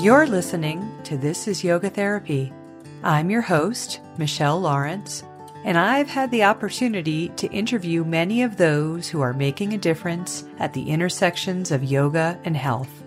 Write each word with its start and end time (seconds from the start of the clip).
You're 0.00 0.28
listening 0.28 0.88
to 1.02 1.16
This 1.16 1.48
is 1.48 1.64
Yoga 1.64 1.90
Therapy. 1.90 2.52
I'm 3.02 3.30
your 3.30 3.40
host, 3.40 3.98
Michelle 4.16 4.60
Lawrence, 4.60 5.24
and 5.64 5.76
I've 5.76 6.06
had 6.06 6.30
the 6.30 6.44
opportunity 6.44 7.30
to 7.30 7.50
interview 7.50 8.04
many 8.04 8.44
of 8.44 8.58
those 8.58 9.08
who 9.08 9.20
are 9.20 9.32
making 9.32 9.72
a 9.72 9.78
difference 9.78 10.44
at 10.60 10.72
the 10.72 10.88
intersections 10.88 11.72
of 11.72 11.82
yoga 11.82 12.38
and 12.44 12.56
health. 12.56 13.02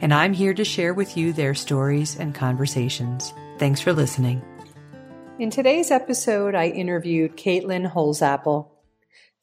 And 0.00 0.14
I'm 0.14 0.32
here 0.32 0.54
to 0.54 0.64
share 0.64 0.94
with 0.94 1.16
you 1.16 1.32
their 1.32 1.52
stories 1.52 2.16
and 2.16 2.32
conversations. 2.32 3.34
Thanks 3.58 3.80
for 3.80 3.92
listening. 3.92 4.40
In 5.40 5.50
today's 5.50 5.90
episode, 5.90 6.54
I 6.54 6.68
interviewed 6.68 7.36
Caitlin 7.36 7.92
Holzapfel. 7.92 8.68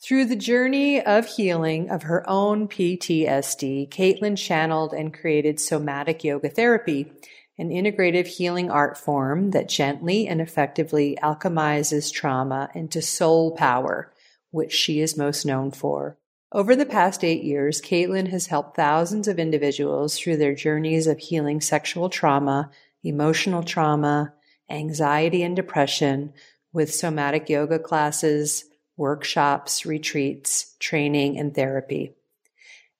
Through 0.04 0.26
the 0.26 0.36
journey 0.36 1.02
of 1.02 1.26
healing 1.26 1.90
of 1.90 2.04
her 2.04 2.30
own 2.30 2.68
PTSD, 2.68 3.88
Caitlin 3.90 4.38
channeled 4.38 4.92
and 4.92 5.14
created 5.14 5.62
somatic 5.62 6.26
yoga 6.26 6.50
therapy, 6.50 7.14
an 7.58 7.70
integrative 7.70 8.28
healing 8.28 8.70
art 8.70 8.98
form 8.98 9.52
that 9.52 9.70
gently 9.70 10.28
and 10.28 10.42
effectively 10.42 11.18
alchemizes 11.24 12.12
trauma 12.12 12.70
into 12.76 13.02
soul 13.02 13.52
power, 13.52 14.12
which 14.52 14.74
she 14.74 15.00
is 15.00 15.16
most 15.16 15.46
known 15.46 15.72
for. 15.72 16.18
Over 16.52 16.76
the 16.76 16.86
past 16.86 17.24
eight 17.24 17.44
years, 17.46 17.80
Caitlin 17.80 18.28
has 18.28 18.48
helped 18.48 18.76
thousands 18.76 19.30
of 19.30 19.40
individuals 19.40 20.20
through 20.20 20.36
their 20.36 20.54
journeys 20.54 21.08
of 21.08 21.20
healing 21.20 21.62
sexual 21.62 22.10
trauma, 22.10 22.72
emotional 23.06 23.64
trauma, 23.64 24.34
anxiety 24.70 25.44
and 25.44 25.56
depression 25.56 26.34
with 26.74 26.94
somatic 26.94 27.48
yoga 27.48 27.80
classes, 27.80 28.66
workshops, 28.98 29.86
retreats, 29.86 30.76
training, 30.80 31.38
and 31.38 31.54
therapy. 31.54 32.16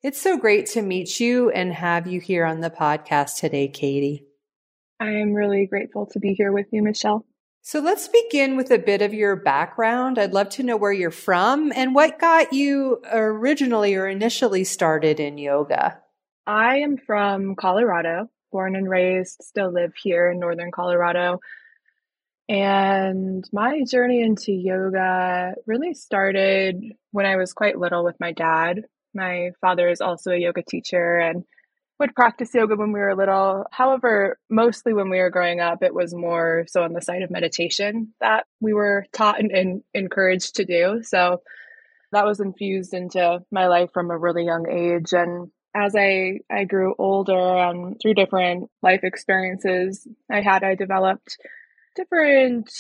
It's 0.02 0.22
so 0.22 0.38
great 0.38 0.66
to 0.68 0.82
meet 0.82 1.20
you 1.20 1.50
and 1.50 1.74
have 1.74 2.08
you 2.08 2.20
here 2.20 2.46
on 2.46 2.60
the 2.60 2.70
podcast 2.70 3.40
today, 3.40 3.68
Katie. 3.68 4.26
I 5.00 5.12
am 5.12 5.34
really 5.34 5.66
grateful 5.66 6.06
to 6.08 6.20
be 6.20 6.34
here 6.34 6.52
with 6.52 6.68
you, 6.72 6.84
Michelle. 6.84 7.26
So 7.62 7.80
let's 7.80 8.10
begin 8.10 8.58
with 8.58 8.72
a 8.72 8.78
bit 8.78 9.02
of 9.02 9.14
your 9.14 9.38
background. 9.38 10.20
I'd 10.20 10.34
love 10.34 10.50
to 10.50 10.64
know 10.64 10.76
where 10.76 10.92
you're 10.92 11.12
from 11.12 11.72
and 11.74 11.96
what 11.96 12.20
got 12.20 12.52
you 12.52 13.02
originally 13.10 13.96
or 13.96 14.08
initially 14.08 14.66
started 14.66 15.22
in 15.22 15.38
yoga. 15.38 16.02
I 16.46 16.80
am 16.80 16.98
from 16.98 17.56
Colorado, 17.56 18.30
born 18.52 18.76
and 18.76 18.90
raised, 18.90 19.42
still 19.42 19.72
live 19.72 19.94
here 19.96 20.30
in 20.30 20.40
Northern 20.40 20.72
Colorado. 20.72 21.40
And 22.50 23.48
my 23.54 23.84
journey 23.90 24.22
into 24.22 24.52
yoga 24.52 25.56
really 25.66 25.94
started 25.94 26.94
when 27.12 27.26
I 27.26 27.38
was 27.38 27.54
quite 27.54 27.80
little 27.80 28.04
with 28.04 28.20
my 28.20 28.34
dad. 28.34 28.84
My 29.14 29.52
father 29.62 29.88
is 29.90 30.02
also 30.02 30.32
a 30.32 30.38
yoga 30.38 30.62
teacher 30.62 31.20
and 31.20 31.46
would 32.00 32.16
practice 32.16 32.54
yoga 32.54 32.76
when 32.76 32.92
we 32.92 33.00
were 33.00 33.16
little. 33.16 33.66
However, 33.72 34.38
mostly 34.50 34.94
when 34.94 35.10
we 35.10 35.20
were 35.20 35.30
growing 35.30 35.62
up, 35.62 35.84
it 35.84 35.94
was 35.94 36.14
more 36.14 36.66
so 36.68 36.84
on 36.84 36.92
the 36.94 37.02
side 37.02 37.22
of 37.22 37.32
meditation 37.32 38.14
that 38.20 38.46
we 38.60 38.74
were 38.74 39.06
taught 39.14 39.40
and, 39.40 39.52
and 39.52 39.84
encouraged 39.94 40.56
to 40.56 40.66
do. 40.66 41.02
So 41.04 41.42
that 42.12 42.26
was 42.26 42.40
infused 42.40 42.94
into 42.94 43.40
my 43.52 43.68
life 43.68 43.92
from 43.94 44.12
a 44.12 44.18
really 44.18 44.46
young 44.46 44.68
age. 44.70 45.14
And 45.14 45.50
as 45.76 45.96
I, 45.96 46.40
I 46.52 46.66
grew 46.66 46.94
older 46.98 47.34
and 47.34 47.96
through 48.02 48.16
different 48.16 48.70
life 48.82 49.02
experiences 49.04 50.06
I 50.30 50.42
had, 50.42 50.64
I 50.64 50.76
developed 50.76 51.38
different 51.96 52.72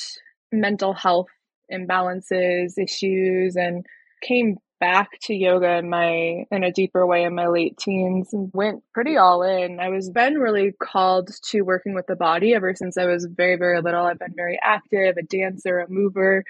mental 0.52 0.94
health 0.94 1.30
imbalances, 1.72 2.78
issues, 2.78 3.55
and 3.55 3.86
came 4.22 4.58
back 4.80 5.11
to 5.22 5.33
yoga 5.33 5.78
in 5.78 5.89
my 5.89 6.45
in 6.52 6.64
a 6.64 6.72
deeper 6.72 7.08
way 7.08 7.23
in 7.23 7.33
my 7.33 7.47
late 7.47 7.78
teens 7.78 8.33
and 8.33 8.52
went 8.53 8.83
pretty 8.94 9.16
all 9.16 9.42
in. 9.42 9.80
I 9.80 9.89
was 9.89 10.09
been 10.09 10.36
really 10.36 10.73
called 10.81 11.30
to 11.52 11.61
working 11.61 11.94
with 11.94 12.05
the 12.08 12.17
body 12.17 12.53
ever 12.53 12.75
since 12.75 12.97
I 12.97 13.05
was 13.05 13.25
very, 13.25 13.55
very 13.55 13.81
little. 13.81 14.05
I've 14.05 14.20
been 14.20 14.36
very 14.36 14.59
active, 14.61 15.16
a 15.17 15.23
dancer, 15.23 15.80
a 15.80 15.89
mover, 15.89 16.44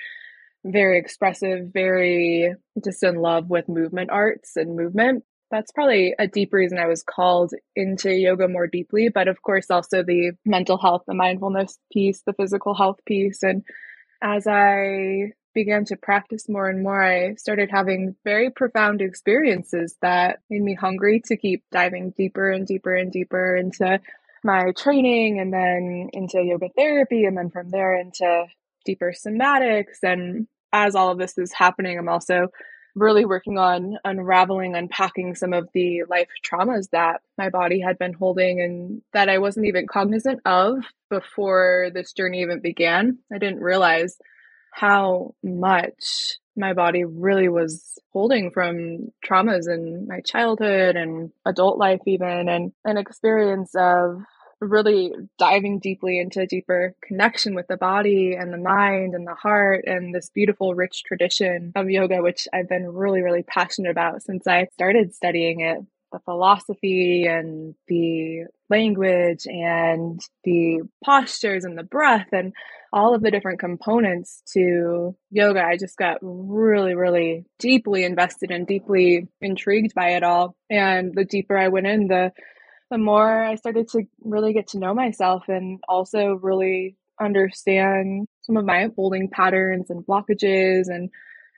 very 0.65 0.97
expressive, 0.97 1.67
very 1.71 2.55
just 2.83 3.03
in 3.03 3.15
love 3.15 3.49
with 3.49 3.69
movement 3.69 4.09
arts 4.09 4.55
and 4.55 4.75
movement 4.75 5.23
that's 5.53 5.71
probably 5.71 6.15
a 6.17 6.27
deep 6.27 6.51
reason 6.51 6.79
I 6.79 6.87
was 6.87 7.03
called 7.03 7.53
into 7.75 8.11
yoga 8.11 8.47
more 8.47 8.65
deeply. 8.65 9.09
But 9.09 9.27
of 9.27 9.43
course, 9.43 9.69
also 9.69 10.01
the 10.01 10.31
mental 10.43 10.79
health, 10.79 11.03
the 11.05 11.13
mindfulness 11.13 11.77
piece, 11.91 12.23
the 12.25 12.33
physical 12.33 12.73
health 12.73 12.99
piece. 13.05 13.43
And 13.43 13.63
as 14.23 14.47
I 14.47 15.33
began 15.53 15.85
to 15.85 15.95
practice 15.95 16.49
more 16.49 16.67
and 16.67 16.81
more, 16.81 17.03
I 17.03 17.35
started 17.35 17.69
having 17.71 18.15
very 18.23 18.49
profound 18.49 19.03
experiences 19.03 19.95
that 20.01 20.39
made 20.49 20.63
me 20.63 20.73
hungry 20.73 21.21
to 21.25 21.37
keep 21.37 21.63
diving 21.71 22.15
deeper 22.17 22.49
and 22.49 22.65
deeper 22.65 22.95
and 22.95 23.11
deeper 23.11 23.55
into 23.55 23.99
my 24.43 24.71
training 24.75 25.39
and 25.39 25.53
then 25.53 26.09
into 26.13 26.41
yoga 26.41 26.69
therapy. 26.75 27.25
And 27.25 27.37
then 27.37 27.51
from 27.51 27.69
there 27.69 27.95
into 27.95 28.47
deeper 28.85 29.13
somatics. 29.13 30.01
And 30.01 30.47
as 30.71 30.95
all 30.95 31.11
of 31.11 31.19
this 31.19 31.37
is 31.37 31.53
happening, 31.53 31.99
I'm 31.99 32.09
also 32.09 32.47
really 32.95 33.25
working 33.25 33.57
on 33.57 33.97
unraveling, 34.03 34.75
unpacking 34.75 35.35
some 35.35 35.53
of 35.53 35.67
the 35.73 36.03
life 36.07 36.27
traumas 36.45 36.89
that 36.91 37.21
my 37.37 37.49
body 37.49 37.79
had 37.79 37.97
been 37.97 38.13
holding 38.13 38.61
and 38.61 39.01
that 39.13 39.29
I 39.29 39.39
wasn't 39.39 39.65
even 39.65 39.87
cognizant 39.87 40.41
of 40.45 40.83
before 41.09 41.89
this 41.93 42.13
journey 42.13 42.41
even 42.41 42.59
began. 42.59 43.17
I 43.31 43.37
didn't 43.37 43.61
realize 43.61 44.17
how 44.71 45.35
much 45.43 46.37
my 46.55 46.73
body 46.73 47.03
really 47.03 47.49
was 47.49 47.97
holding 48.11 48.51
from 48.51 49.11
traumas 49.25 49.67
in 49.67 50.07
my 50.07 50.21
childhood 50.21 50.95
and 50.95 51.31
adult 51.45 51.77
life 51.77 52.01
even 52.05 52.47
and 52.47 52.71
an 52.85 52.97
experience 52.97 53.73
of 53.75 54.21
really 54.67 55.11
diving 55.37 55.79
deeply 55.79 56.19
into 56.19 56.41
a 56.41 56.47
deeper 56.47 56.93
connection 57.03 57.55
with 57.55 57.67
the 57.67 57.77
body 57.77 58.35
and 58.39 58.53
the 58.53 58.57
mind 58.57 59.13
and 59.13 59.27
the 59.27 59.35
heart 59.35 59.85
and 59.85 60.13
this 60.13 60.29
beautiful, 60.29 60.75
rich 60.75 61.03
tradition 61.03 61.71
of 61.75 61.89
yoga, 61.89 62.21
which 62.21 62.47
I've 62.53 62.69
been 62.69 62.87
really, 62.87 63.21
really 63.21 63.43
passionate 63.43 63.91
about 63.91 64.23
since 64.23 64.47
I 64.47 64.67
started 64.73 65.13
studying 65.13 65.61
it. 65.61 65.79
The 66.11 66.19
philosophy 66.19 67.25
and 67.25 67.73
the 67.87 68.43
language 68.69 69.47
and 69.47 70.21
the 70.43 70.81
postures 71.03 71.65
and 71.65 71.75
the 71.75 71.83
breath 71.83 72.27
and 72.31 72.53
all 72.93 73.15
of 73.15 73.23
the 73.23 73.31
different 73.31 73.59
components 73.59 74.43
to 74.53 75.15
yoga. 75.31 75.63
I 75.63 75.77
just 75.77 75.97
got 75.97 76.19
really, 76.21 76.93
really 76.93 77.45
deeply 77.57 78.03
invested 78.03 78.51
and 78.51 78.67
deeply 78.67 79.27
intrigued 79.41 79.95
by 79.95 80.09
it 80.09 80.21
all. 80.21 80.55
And 80.69 81.15
the 81.15 81.25
deeper 81.25 81.57
I 81.57 81.69
went 81.69 81.87
in, 81.87 82.07
the 82.07 82.31
the 82.93 82.99
more 82.99 83.43
I 83.43 83.55
started 83.55 83.87
to 83.89 84.03
really 84.21 84.53
get 84.53 84.67
to 84.67 84.77
know 84.77 84.93
myself 84.93 85.45
and 85.47 85.79
also 85.89 86.35
really 86.35 86.95
understand 87.19 88.27
some 88.41 88.55
of 88.55 88.65
my 88.65 88.91
holding 88.95 89.29
patterns 89.29 89.89
and 89.89 90.05
blockages 90.05 90.89
and 90.89 91.09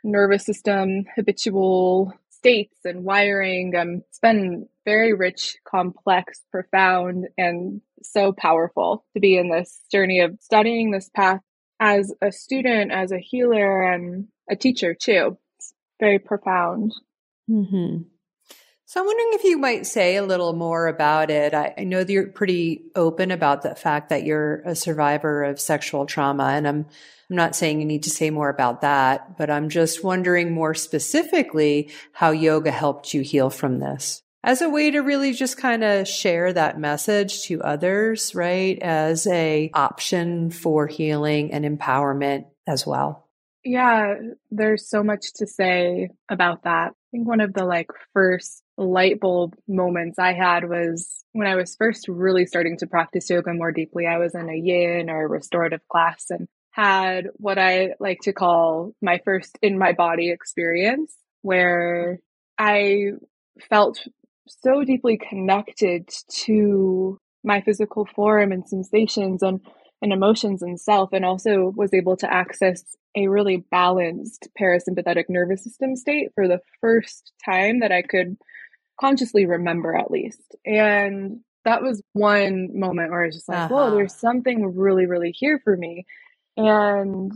nervous 0.01 0.46
system 0.46 1.03
habitual 1.13 2.13
states 2.29 2.79
and 2.85 3.03
wiring. 3.03 3.75
Um, 3.75 4.01
it's 4.07 4.19
been 4.19 4.69
very 4.85 5.13
rich, 5.13 5.57
complex, 5.68 6.40
profound, 6.51 7.28
and 7.38 7.81
so 8.02 8.31
powerful 8.31 9.03
to 9.13 9.19
be 9.19 9.38
in 9.38 9.50
this 9.50 9.81
journey 9.91 10.22
of 10.22 10.38
studying 10.40 10.91
this 10.91 11.09
path 11.13 11.41
as 11.81 12.13
a 12.22 12.31
student, 12.31 12.94
as 12.94 13.12
a 13.12 13.19
healer, 13.19 13.91
and 13.91 14.29
a 14.50 14.56
teacher 14.56 14.94
too. 14.94 15.38
It's 15.57 15.73
very 16.00 16.19
profound. 16.19 16.94
Mm-hmm. 17.50 18.03
So 18.88 19.00
I'm 19.00 19.07
wondering 19.07 19.29
if 19.31 19.44
you 19.44 19.57
might 19.57 19.88
say 19.88 20.16
a 20.16 20.23
little 20.23 20.53
more 20.53 20.88
about 20.88 21.31
it. 21.31 21.53
I, 21.56 21.73
I, 21.75 21.84
know 21.85 22.03
that 22.03 22.13
you're 22.13 22.28
pretty 22.28 22.84
open 22.96 23.31
about 23.31 23.63
the 23.63 23.73
fact 23.73 24.09
that 24.09 24.23
you're 24.23 24.62
a 24.62 24.75
survivor 24.75 25.44
of 25.44 25.59
sexual 25.59 26.06
trauma, 26.06 26.50
and 26.50 26.68
I'm 26.68 26.85
I'm 27.29 27.35
not 27.35 27.56
saying 27.56 27.79
you 27.79 27.88
need 27.88 28.03
to 28.03 28.12
say 28.12 28.29
more 28.29 28.50
about 28.50 28.81
that, 28.81 29.35
but 29.38 29.50
I'm 29.50 29.69
just 29.69 30.03
wondering 30.03 30.53
more 30.53 30.75
specifically 30.75 31.90
how 32.12 32.29
yoga 32.29 32.69
helped 32.69 33.16
you 33.16 33.22
heal 33.22 33.50
from 33.50 33.79
this 33.79 34.22
as 34.46 34.62
a 34.62 34.69
way 34.69 34.91
to 34.91 35.00
really 35.00 35.34
just 35.34 35.57
kind 35.57 35.84
of 35.84 36.07
share 36.07 36.53
that 36.53 36.79
message 36.79 37.41
to 37.46 37.64
others, 37.64 38.35
right? 38.35 38.78
As 38.79 39.26
a 39.26 39.72
option 39.73 40.52
for 40.52 40.85
healing 40.85 41.52
and 41.52 41.66
empowerment 41.66 42.46
as 42.67 42.85
well. 42.85 43.28
Yeah, 43.64 44.14
there's 44.52 44.87
so 44.87 45.03
much 45.03 45.34
to 45.37 45.47
say 45.47 46.09
about 46.29 46.64
that. 46.66 46.91
I 46.91 47.08
think 47.09 47.28
one 47.28 47.41
of 47.41 47.53
the 47.53 47.66
like 47.66 47.90
first 48.14 48.61
light 48.77 49.19
bulb 49.19 49.55
moments 49.67 50.19
I 50.19 50.33
had 50.33 50.67
was 50.67 51.23
when 51.31 51.47
I 51.47 51.55
was 51.55 51.75
first 51.75 52.07
really 52.07 52.45
starting 52.45 52.77
to 52.79 52.87
practice 52.87 53.29
yoga 53.29 53.53
more 53.53 53.72
deeply. 53.72 54.05
I 54.05 54.17
was 54.17 54.35
in 54.35 54.49
a 54.49 54.55
yin 54.55 55.09
or 55.09 55.27
restorative 55.27 55.87
class 55.87 56.25
and 56.29 56.47
had 56.72 57.27
what 57.37 57.57
I 57.57 57.91
like 57.99 58.19
to 58.23 58.33
call 58.33 58.93
my 59.01 59.22
first 59.23 59.57
in 59.61 59.77
my 59.77 59.93
body 59.93 60.29
experience 60.29 61.16
where 61.41 62.19
I 62.57 63.11
felt 63.69 64.05
so 64.47 64.83
deeply 64.83 65.17
connected 65.17 66.09
to 66.43 67.19
my 67.43 67.61
physical 67.61 68.05
form 68.05 68.51
and 68.51 68.67
sensations 68.67 69.41
and, 69.41 69.61
and 70.01 70.11
emotions 70.11 70.61
and 70.61 70.79
self, 70.79 71.13
and 71.13 71.23
also 71.23 71.72
was 71.75 71.93
able 71.93 72.17
to 72.17 72.31
access 72.31 72.83
a 73.16 73.27
really 73.27 73.57
balanced 73.72 74.49
parasympathetic 74.59 75.25
nervous 75.29 75.63
system 75.63 75.95
state 75.95 76.29
for 76.35 76.47
the 76.47 76.59
first 76.81 77.31
time 77.45 77.79
that 77.79 77.91
I 77.91 78.01
could 78.01 78.37
consciously 79.00 79.46
remember 79.46 79.96
at 79.96 80.12
least. 80.12 80.56
And 80.66 81.42
that 81.66 81.82
was 81.82 82.02
one 82.14 82.70
moment 82.78 83.12
where 83.12 83.24
I 83.24 83.26
was 83.28 83.36
just 83.36 83.50
like, 83.50 83.58
uh-huh. 83.58 83.74
whoa, 83.74 83.92
there's 83.92 84.16
something 84.16 84.76
really, 84.76 85.06
really 85.06 85.32
here 85.32 85.59
for 85.64 85.76
me. 85.76 86.06
And 86.58 87.32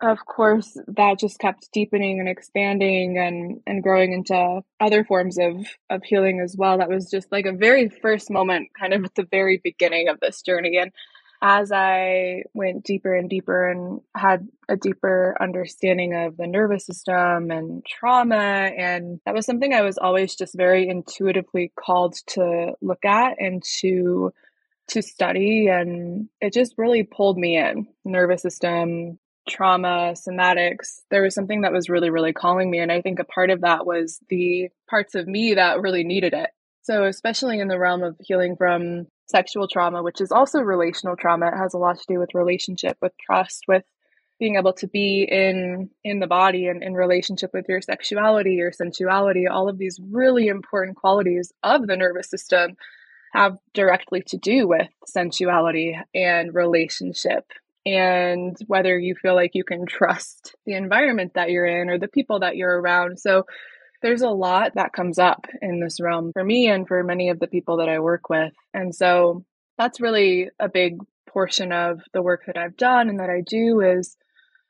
of 0.00 0.24
course, 0.24 0.78
that 0.86 1.18
just 1.18 1.40
kept 1.40 1.68
deepening 1.72 2.20
and 2.20 2.28
expanding 2.28 3.18
and, 3.18 3.60
and 3.66 3.82
growing 3.82 4.12
into 4.12 4.60
other 4.80 5.04
forms 5.04 5.38
of, 5.38 5.66
of 5.90 6.04
healing 6.04 6.40
as 6.40 6.54
well. 6.56 6.78
That 6.78 6.88
was 6.88 7.10
just 7.10 7.30
like 7.32 7.46
a 7.46 7.52
very 7.52 7.88
first 7.88 8.30
moment, 8.30 8.68
kind 8.78 8.94
of 8.94 9.04
at 9.04 9.14
the 9.16 9.26
very 9.28 9.60
beginning 9.62 10.08
of 10.08 10.20
this 10.20 10.40
journey. 10.42 10.78
And 10.78 10.92
as 11.40 11.70
I 11.72 12.42
went 12.54 12.84
deeper 12.84 13.14
and 13.14 13.30
deeper 13.30 13.70
and 13.70 14.00
had 14.14 14.48
a 14.68 14.76
deeper 14.76 15.36
understanding 15.40 16.14
of 16.14 16.36
the 16.36 16.46
nervous 16.46 16.86
system 16.86 17.50
and 17.50 17.84
trauma, 17.86 18.36
and 18.36 19.20
that 19.24 19.34
was 19.34 19.46
something 19.46 19.72
I 19.72 19.82
was 19.82 19.98
always 19.98 20.34
just 20.34 20.56
very 20.56 20.88
intuitively 20.88 21.72
called 21.78 22.16
to 22.28 22.72
look 22.80 23.04
at 23.04 23.36
and 23.38 23.62
to 23.80 24.32
to 24.88 25.02
study 25.02 25.66
and 25.66 26.30
it 26.40 26.54
just 26.54 26.72
really 26.78 27.02
pulled 27.02 27.36
me 27.36 27.58
in 27.58 27.86
nervous 28.06 28.40
system 28.40 29.18
trauma, 29.48 30.14
somatics, 30.14 31.00
there 31.10 31.22
was 31.22 31.34
something 31.34 31.62
that 31.62 31.72
was 31.72 31.88
really, 31.88 32.10
really 32.10 32.32
calling 32.32 32.70
me. 32.70 32.78
And 32.78 32.92
I 32.92 33.00
think 33.00 33.18
a 33.18 33.24
part 33.24 33.50
of 33.50 33.62
that 33.62 33.86
was 33.86 34.20
the 34.28 34.68
parts 34.88 35.14
of 35.14 35.26
me 35.26 35.54
that 35.54 35.80
really 35.80 36.04
needed 36.04 36.34
it. 36.34 36.50
So, 36.82 37.04
especially 37.04 37.58
in 37.58 37.68
the 37.68 37.78
realm 37.78 38.02
of 38.02 38.16
healing 38.20 38.56
from 38.56 39.06
sexual 39.28 39.68
trauma, 39.68 40.02
which 40.02 40.20
is 40.20 40.32
also 40.32 40.60
relational 40.60 41.16
trauma, 41.16 41.48
it 41.48 41.56
has 41.56 41.74
a 41.74 41.78
lot 41.78 41.98
to 41.98 42.04
do 42.08 42.18
with 42.18 42.34
relationship, 42.34 42.96
with 43.00 43.12
trust, 43.18 43.64
with 43.68 43.84
being 44.38 44.56
able 44.56 44.72
to 44.72 44.86
be 44.86 45.26
in 45.28 45.90
in 46.04 46.20
the 46.20 46.26
body 46.26 46.68
and 46.68 46.82
in 46.82 46.94
relationship 46.94 47.50
with 47.52 47.66
your 47.68 47.80
sexuality, 47.80 48.54
your 48.54 48.72
sensuality, 48.72 49.46
all 49.50 49.68
of 49.68 49.78
these 49.78 49.98
really 50.10 50.46
important 50.46 50.96
qualities 50.96 51.52
of 51.62 51.86
the 51.86 51.96
nervous 51.96 52.30
system 52.30 52.76
have 53.32 53.58
directly 53.74 54.22
to 54.22 54.36
do 54.38 54.66
with 54.66 54.88
sensuality 55.06 55.98
and 56.14 56.54
relationship. 56.54 57.44
And 57.84 58.56
whether 58.66 58.98
you 58.98 59.14
feel 59.14 59.34
like 59.34 59.52
you 59.54 59.64
can 59.64 59.86
trust 59.86 60.54
the 60.66 60.74
environment 60.74 61.34
that 61.34 61.50
you're 61.50 61.66
in 61.66 61.90
or 61.90 61.98
the 61.98 62.08
people 62.08 62.40
that 62.40 62.56
you're 62.56 62.80
around. 62.80 63.18
So 63.18 63.44
there's 64.02 64.22
a 64.22 64.30
lot 64.30 64.74
that 64.74 64.92
comes 64.92 65.18
up 65.18 65.46
in 65.60 65.80
this 65.80 66.00
realm 66.00 66.32
for 66.32 66.44
me 66.44 66.68
and 66.68 66.86
for 66.86 67.02
many 67.02 67.30
of 67.30 67.40
the 67.40 67.46
people 67.46 67.78
that 67.78 67.88
I 67.88 67.98
work 67.98 68.28
with. 68.28 68.52
And 68.72 68.94
so 68.94 69.44
that's 69.76 70.00
really 70.00 70.50
a 70.58 70.68
big 70.68 70.98
portion 71.28 71.72
of 71.72 72.00
the 72.12 72.22
work 72.22 72.42
that 72.46 72.56
I've 72.56 72.76
done 72.76 73.08
and 73.08 73.20
that 73.20 73.30
I 73.30 73.42
do 73.46 73.80
is 73.80 74.16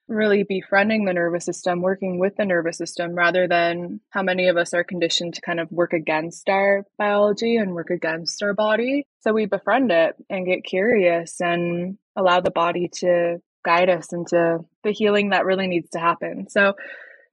really 0.08 0.42
befriending 0.42 1.04
the 1.04 1.12
nervous 1.12 1.44
system, 1.44 1.82
working 1.82 2.18
with 2.18 2.34
the 2.36 2.46
nervous 2.46 2.78
system 2.78 3.14
rather 3.14 3.46
than 3.46 4.00
how 4.10 4.22
many 4.22 4.48
of 4.48 4.56
us 4.56 4.72
are 4.72 4.82
conditioned 4.82 5.34
to 5.34 5.42
kind 5.42 5.60
of 5.60 5.70
work 5.70 5.92
against 5.92 6.48
our 6.48 6.84
biology 6.96 7.56
and 7.56 7.74
work 7.74 7.90
against 7.90 8.42
our 8.42 8.54
body. 8.54 9.06
So 9.20 9.32
we 9.32 9.44
befriend 9.44 9.92
it 9.92 10.16
and 10.30 10.46
get 10.46 10.64
curious 10.64 11.40
and 11.40 11.98
allow 12.16 12.40
the 12.40 12.50
body 12.50 12.88
to 13.00 13.38
guide 13.64 13.90
us 13.90 14.12
into 14.12 14.60
the 14.82 14.92
healing 14.92 15.30
that 15.30 15.44
really 15.44 15.66
needs 15.66 15.90
to 15.90 15.98
happen. 15.98 16.48
So 16.48 16.72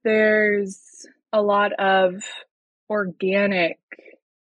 there's 0.04 1.06
a 1.36 1.42
lot 1.42 1.72
of 1.74 2.14
organic 2.90 3.78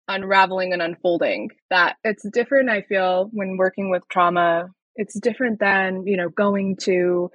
unraveling 0.07 0.74
and 0.74 0.81
unfolding 0.81 1.50
that 1.69 1.95
it's 2.04 2.28
different 2.30 2.69
i 2.69 2.81
feel 2.81 3.30
when 3.31 3.56
working 3.56 3.90
with 3.90 4.04
trauma 4.10 4.68
it's 4.95 5.18
different 5.19 5.60
than 5.60 6.06
you 6.06 6.18
know 6.18 6.28
going 6.30 6.75
to 6.75 7.31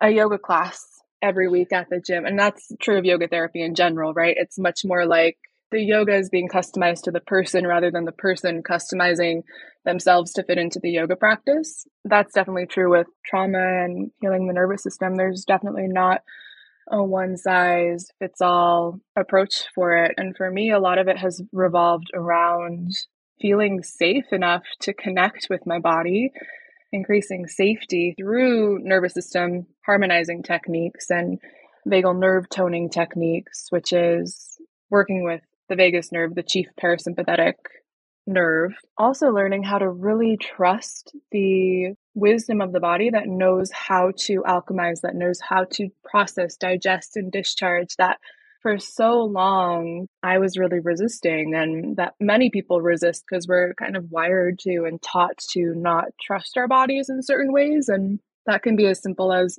a 0.00 0.10
yoga 0.10 0.38
class 0.38 0.84
every 1.22 1.48
week 1.48 1.72
at 1.72 1.88
the 1.90 2.00
gym. 2.00 2.24
And 2.24 2.38
that's 2.38 2.70
true 2.80 2.98
of 2.98 3.04
yoga 3.04 3.28
therapy 3.28 3.62
in 3.62 3.74
general, 3.74 4.14
right? 4.14 4.36
It's 4.38 4.58
much 4.58 4.84
more 4.84 5.06
like 5.06 5.38
the 5.70 5.80
yoga 5.80 6.14
is 6.14 6.30
being 6.30 6.48
customized 6.48 7.02
to 7.02 7.10
the 7.10 7.20
person 7.20 7.66
rather 7.66 7.90
than 7.90 8.04
the 8.04 8.12
person 8.12 8.62
customizing 8.62 9.42
themselves 9.84 10.32
to 10.32 10.42
fit 10.42 10.58
into 10.58 10.80
the 10.80 10.90
yoga 10.90 11.16
practice. 11.16 11.86
That's 12.04 12.32
definitely 12.32 12.66
true 12.66 12.90
with 12.90 13.06
trauma 13.24 13.84
and 13.84 14.10
healing 14.20 14.46
the 14.46 14.54
nervous 14.54 14.82
system. 14.82 15.16
There's 15.16 15.44
definitely 15.44 15.88
not 15.88 16.22
a 16.90 17.02
one 17.02 17.36
size 17.36 18.08
fits 18.18 18.40
all 18.40 19.00
approach 19.16 19.64
for 19.74 19.96
it. 19.96 20.14
And 20.16 20.36
for 20.36 20.50
me, 20.50 20.70
a 20.70 20.78
lot 20.78 20.98
of 20.98 21.08
it 21.08 21.18
has 21.18 21.42
revolved 21.52 22.08
around 22.14 22.92
feeling 23.40 23.82
safe 23.82 24.32
enough 24.32 24.64
to 24.80 24.92
connect 24.92 25.46
with 25.48 25.66
my 25.66 25.78
body 25.78 26.32
increasing 26.92 27.46
safety 27.46 28.14
through 28.18 28.78
nervous 28.80 29.14
system 29.14 29.66
harmonizing 29.84 30.42
techniques 30.42 31.10
and 31.10 31.38
vagal 31.86 32.18
nerve 32.18 32.48
toning 32.48 32.88
techniques, 32.88 33.66
which 33.70 33.92
is 33.92 34.58
working 34.90 35.24
with 35.24 35.42
the 35.68 35.76
vagus 35.76 36.10
nerve, 36.12 36.34
the 36.34 36.42
chief 36.42 36.66
parasympathetic 36.80 37.54
nerve. 38.28 38.72
Also, 38.96 39.30
learning 39.30 39.64
how 39.64 39.78
to 39.78 39.88
really 39.88 40.36
trust 40.36 41.14
the 41.32 41.94
wisdom 42.14 42.60
of 42.60 42.72
the 42.72 42.80
body 42.80 43.10
that 43.10 43.26
knows 43.26 43.70
how 43.72 44.12
to 44.16 44.42
alchemize, 44.42 45.00
that 45.00 45.16
knows 45.16 45.40
how 45.40 45.64
to 45.72 45.88
process, 46.04 46.56
digest, 46.56 47.16
and 47.16 47.32
discharge 47.32 47.96
that 47.96 48.18
for 48.60 48.78
so 48.78 49.22
long 49.22 50.08
I 50.22 50.38
was 50.38 50.58
really 50.58 50.80
resisting, 50.80 51.54
and 51.54 51.96
that 51.96 52.14
many 52.20 52.50
people 52.50 52.80
resist 52.80 53.24
because 53.28 53.46
we're 53.46 53.74
kind 53.74 53.96
of 53.96 54.10
wired 54.10 54.58
to 54.60 54.84
and 54.84 55.00
taught 55.00 55.38
to 55.50 55.74
not 55.74 56.06
trust 56.20 56.56
our 56.56 56.68
bodies 56.68 57.08
in 57.08 57.22
certain 57.22 57.52
ways. 57.52 57.88
And 57.88 58.20
that 58.46 58.62
can 58.62 58.76
be 58.76 58.86
as 58.86 59.02
simple 59.02 59.32
as 59.32 59.58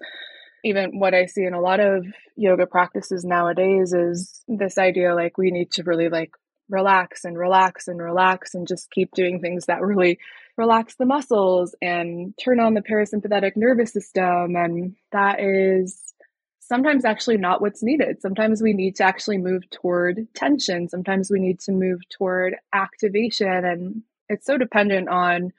even 0.63 1.00
what 1.00 1.13
I 1.13 1.25
see 1.25 1.44
in 1.44 1.54
a 1.54 1.62
lot 1.62 1.80
of 1.80 2.06
yoga 2.36 2.66
practices 2.66 3.24
nowadays 3.24 3.94
is 3.94 4.44
this 4.48 4.77
idea 4.77 5.16
like 5.16 5.38
we 5.38 5.51
need 5.51 5.71
to 5.71 5.83
really 5.83 6.10
like 6.10 6.31
relax 6.69 7.25
and 7.25 7.38
relax 7.38 7.88
and 7.88 8.01
relax 8.01 8.54
and 8.54 8.68
just 8.68 8.92
keep 8.92 9.12
doing 9.13 9.39
things 9.39 9.66
that 9.66 9.81
really 9.81 10.19
relax 10.57 10.95
the 10.95 11.06
muscles 11.06 11.75
and 11.81 12.33
turn 12.44 12.60
on 12.60 12.74
the 12.74 12.81
parasympathetic 12.81 13.54
nervous 13.56 13.94
system. 13.94 14.56
And 14.56 14.95
that 15.12 15.39
is 15.39 16.13
sometimes 16.60 17.06
actually 17.06 17.38
not 17.38 17.62
what's 17.62 17.81
needed. 17.81 18.21
Sometimes 18.21 18.62
we 18.62 18.74
need 18.74 18.95
to 18.98 19.04
actually 19.04 19.38
move 19.38 19.69
toward 19.71 20.27
tension. 20.36 20.88
Sometimes 20.89 21.31
we 21.31 21.39
need 21.39 21.60
to 21.62 21.71
move 21.71 22.00
toward 22.10 22.56
activation. 22.74 23.48
And 23.48 24.04
it's 24.27 24.45
so 24.45 24.57
dependent 24.57 25.10
on 25.10 25.51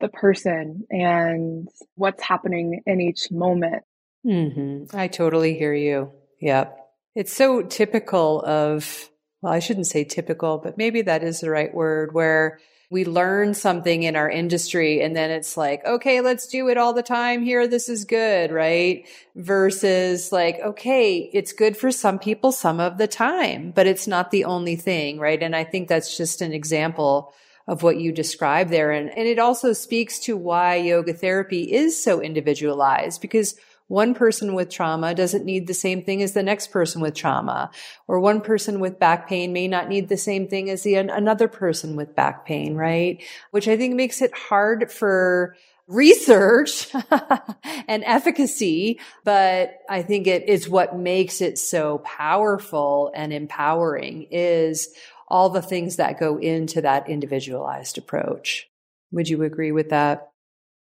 the 0.00 0.08
person 0.08 0.86
and 0.90 1.68
what's 1.94 2.22
happening 2.22 2.82
in 2.86 3.00
each 3.00 3.30
moment. 3.30 3.84
Mm-hmm. 4.26 4.96
I 4.96 5.08
totally 5.08 5.54
hear 5.54 5.72
you. 5.72 6.12
Yep. 6.40 6.76
It's 7.14 7.32
so 7.32 7.62
typical 7.62 8.42
of, 8.42 9.09
well, 9.42 9.52
I 9.52 9.58
shouldn't 9.58 9.86
say 9.86 10.04
typical, 10.04 10.58
but 10.58 10.76
maybe 10.76 11.02
that 11.02 11.22
is 11.22 11.40
the 11.40 11.50
right 11.50 11.72
word, 11.72 12.12
where 12.12 12.58
we 12.90 13.04
learn 13.04 13.54
something 13.54 14.02
in 14.02 14.16
our 14.16 14.28
industry 14.28 15.00
and 15.00 15.14
then 15.14 15.30
it's 15.30 15.56
like, 15.56 15.84
okay, 15.86 16.20
let's 16.20 16.48
do 16.48 16.68
it 16.68 16.76
all 16.76 16.92
the 16.92 17.04
time 17.04 17.42
here. 17.42 17.68
This 17.68 17.88
is 17.88 18.04
good, 18.04 18.50
right? 18.50 19.06
Versus 19.36 20.32
like, 20.32 20.58
okay, 20.60 21.30
it's 21.32 21.52
good 21.52 21.76
for 21.76 21.92
some 21.92 22.18
people 22.18 22.50
some 22.50 22.80
of 22.80 22.98
the 22.98 23.06
time, 23.06 23.70
but 23.70 23.86
it's 23.86 24.08
not 24.08 24.32
the 24.32 24.44
only 24.44 24.74
thing, 24.74 25.20
right? 25.20 25.40
And 25.40 25.54
I 25.54 25.62
think 25.62 25.88
that's 25.88 26.16
just 26.16 26.42
an 26.42 26.52
example 26.52 27.32
of 27.68 27.84
what 27.84 28.00
you 28.00 28.10
described 28.10 28.70
there. 28.70 28.90
And, 28.90 29.16
and 29.16 29.28
it 29.28 29.38
also 29.38 29.72
speaks 29.72 30.18
to 30.20 30.36
why 30.36 30.74
yoga 30.74 31.14
therapy 31.14 31.72
is 31.72 32.02
so 32.02 32.20
individualized 32.20 33.20
because 33.20 33.54
one 33.90 34.14
person 34.14 34.54
with 34.54 34.70
trauma 34.70 35.12
doesn't 35.16 35.44
need 35.44 35.66
the 35.66 35.74
same 35.74 36.04
thing 36.04 36.22
as 36.22 36.32
the 36.32 36.44
next 36.44 36.68
person 36.68 37.02
with 37.02 37.12
trauma. 37.12 37.72
Or 38.06 38.20
one 38.20 38.40
person 38.40 38.78
with 38.78 39.00
back 39.00 39.28
pain 39.28 39.52
may 39.52 39.66
not 39.66 39.88
need 39.88 40.08
the 40.08 40.16
same 40.16 40.46
thing 40.46 40.70
as 40.70 40.84
the, 40.84 40.94
another 40.94 41.48
person 41.48 41.96
with 41.96 42.14
back 42.14 42.46
pain, 42.46 42.76
right? 42.76 43.20
Which 43.50 43.66
I 43.66 43.76
think 43.76 43.96
makes 43.96 44.22
it 44.22 44.32
hard 44.32 44.92
for 44.92 45.56
research 45.88 46.94
and 47.88 48.04
efficacy, 48.04 49.00
but 49.24 49.78
I 49.88 50.02
think 50.02 50.28
it 50.28 50.48
is 50.48 50.68
what 50.68 50.96
makes 50.96 51.40
it 51.40 51.58
so 51.58 51.98
powerful 51.98 53.10
and 53.12 53.32
empowering 53.32 54.28
is 54.30 54.94
all 55.26 55.50
the 55.50 55.62
things 55.62 55.96
that 55.96 56.20
go 56.20 56.38
into 56.38 56.80
that 56.82 57.10
individualized 57.10 57.98
approach. 57.98 58.70
Would 59.10 59.28
you 59.28 59.42
agree 59.42 59.72
with 59.72 59.90
that? 59.90 60.30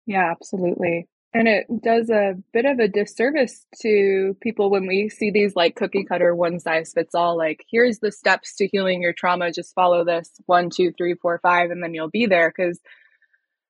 Yeah, 0.06 0.32
absolutely. 0.32 1.10
And 1.36 1.48
it 1.48 1.66
does 1.82 2.10
a 2.12 2.36
bit 2.54 2.66
of 2.66 2.78
a 2.78 2.88
disservice 2.88 3.66
to 3.82 4.38
people 4.40 4.70
when 4.70 4.86
we 4.86 5.10
see 5.10 5.32
these 5.32 5.56
like 5.56 5.76
cookie 5.76 6.06
cutter 6.06 6.36
one 6.36 6.60
size 6.60 6.94
fits 6.94 7.16
all, 7.16 7.36
like, 7.36 7.66
here's 7.72 8.00
the 8.00 8.12
steps 8.12 8.56
to 8.58 8.68
healing 8.68 9.02
your 9.02 9.14
trauma. 9.14 9.52
Just 9.52 9.74
follow 9.74 10.06
this 10.06 10.30
one, 10.46 10.70
two, 10.70 10.92
three, 10.96 11.16
four, 11.16 11.40
five, 11.40 11.72
and 11.72 11.82
then 11.82 11.96
you'll 11.96 12.10
be 12.10 12.28
there. 12.28 12.52
Cause 12.52 12.80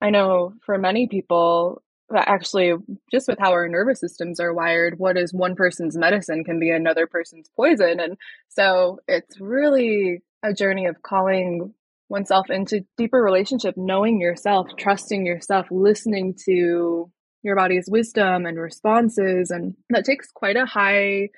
I 0.02 0.10
know 0.10 0.54
for 0.66 0.78
many 0.78 1.08
people, 1.08 1.82
that 2.10 2.28
actually, 2.28 2.74
just 3.12 3.28
with 3.28 3.40
how 3.40 3.52
our 3.52 3.68
nervous 3.68 4.00
systems 4.00 4.40
are 4.40 4.54
wired, 4.54 5.00
what 5.00 5.18
is 5.18 5.34
one 5.34 5.56
person's 5.56 5.98
medicine 5.98 6.44
can 6.44 6.60
be 6.60 6.70
another 6.70 7.08
person's 7.08 7.50
poison. 7.56 8.00
And 8.00 8.18
so 8.50 9.00
it's 9.08 9.40
really 9.40 10.22
a 10.44 10.54
journey 10.54 10.86
of 10.86 11.02
calling 11.02 11.74
oneself 12.10 12.50
into 12.50 12.86
deeper 12.98 13.22
relationship, 13.22 13.76
knowing 13.78 14.20
yourself, 14.20 14.68
trusting 14.78 15.26
yourself, 15.26 15.68
listening 15.72 16.36
to 16.46 17.10
your 17.44 17.56
body's 17.56 17.88
wisdom 17.90 18.46
and 18.46 18.58
responses. 18.58 19.52
And 19.52 19.76
that 19.90 20.06
takes 20.06 20.32
quite 20.32 20.56
a 20.56 20.66
high 20.66 21.30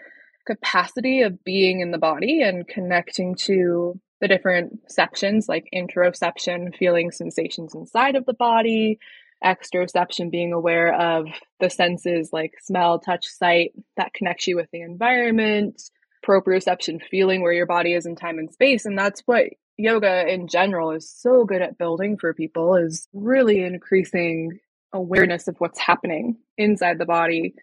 capacity 0.46 1.24
of 1.24 1.44
being 1.44 1.82
in 1.82 1.92
the 1.92 1.98
body 1.98 2.42
and 2.42 2.68
connecting 2.68 3.36
to 3.36 4.00
the 4.22 4.28
different 4.28 4.80
sections 4.90 5.50
like 5.50 5.68
interoception, 5.74 6.76
feeling 6.76 7.12
sensations 7.12 7.76
inside 7.76 8.16
of 8.16 8.26
the 8.26 8.34
body, 8.34 9.00
exteroception, 9.44 10.32
being 10.32 10.54
aware 10.54 10.94
of 10.94 11.28
the 11.60 11.70
senses 11.70 12.30
like 12.32 12.54
smell, 12.62 13.00
touch, 13.00 13.26
sight 13.28 13.74
that 13.98 14.14
connects 14.14 14.48
you 14.48 14.56
with 14.56 14.70
the 14.72 14.82
environment, 14.82 15.82
proprioception, 16.26 17.02
feeling 17.02 17.42
where 17.42 17.54
your 17.54 17.66
body 17.66 17.94
is 17.94 18.06
in 18.06 18.16
time 18.16 18.40
and 18.40 18.52
space. 18.52 18.86
And 18.86 18.98
that's 18.98 19.22
what 19.26 19.48
yoga 19.78 20.26
in 20.32 20.48
general 20.48 20.92
is 20.92 21.10
so 21.10 21.44
good 21.44 21.62
at 21.62 21.78
building 21.78 22.18
for 22.18 22.34
people 22.34 22.76
is 22.76 23.08
really 23.14 23.62
increasing 23.62 24.60
awareness 24.96 25.48
of 25.48 25.58
what's 25.60 25.80
happening 25.80 26.38
inside 26.58 26.98
the 26.98 27.06
body, 27.06 27.54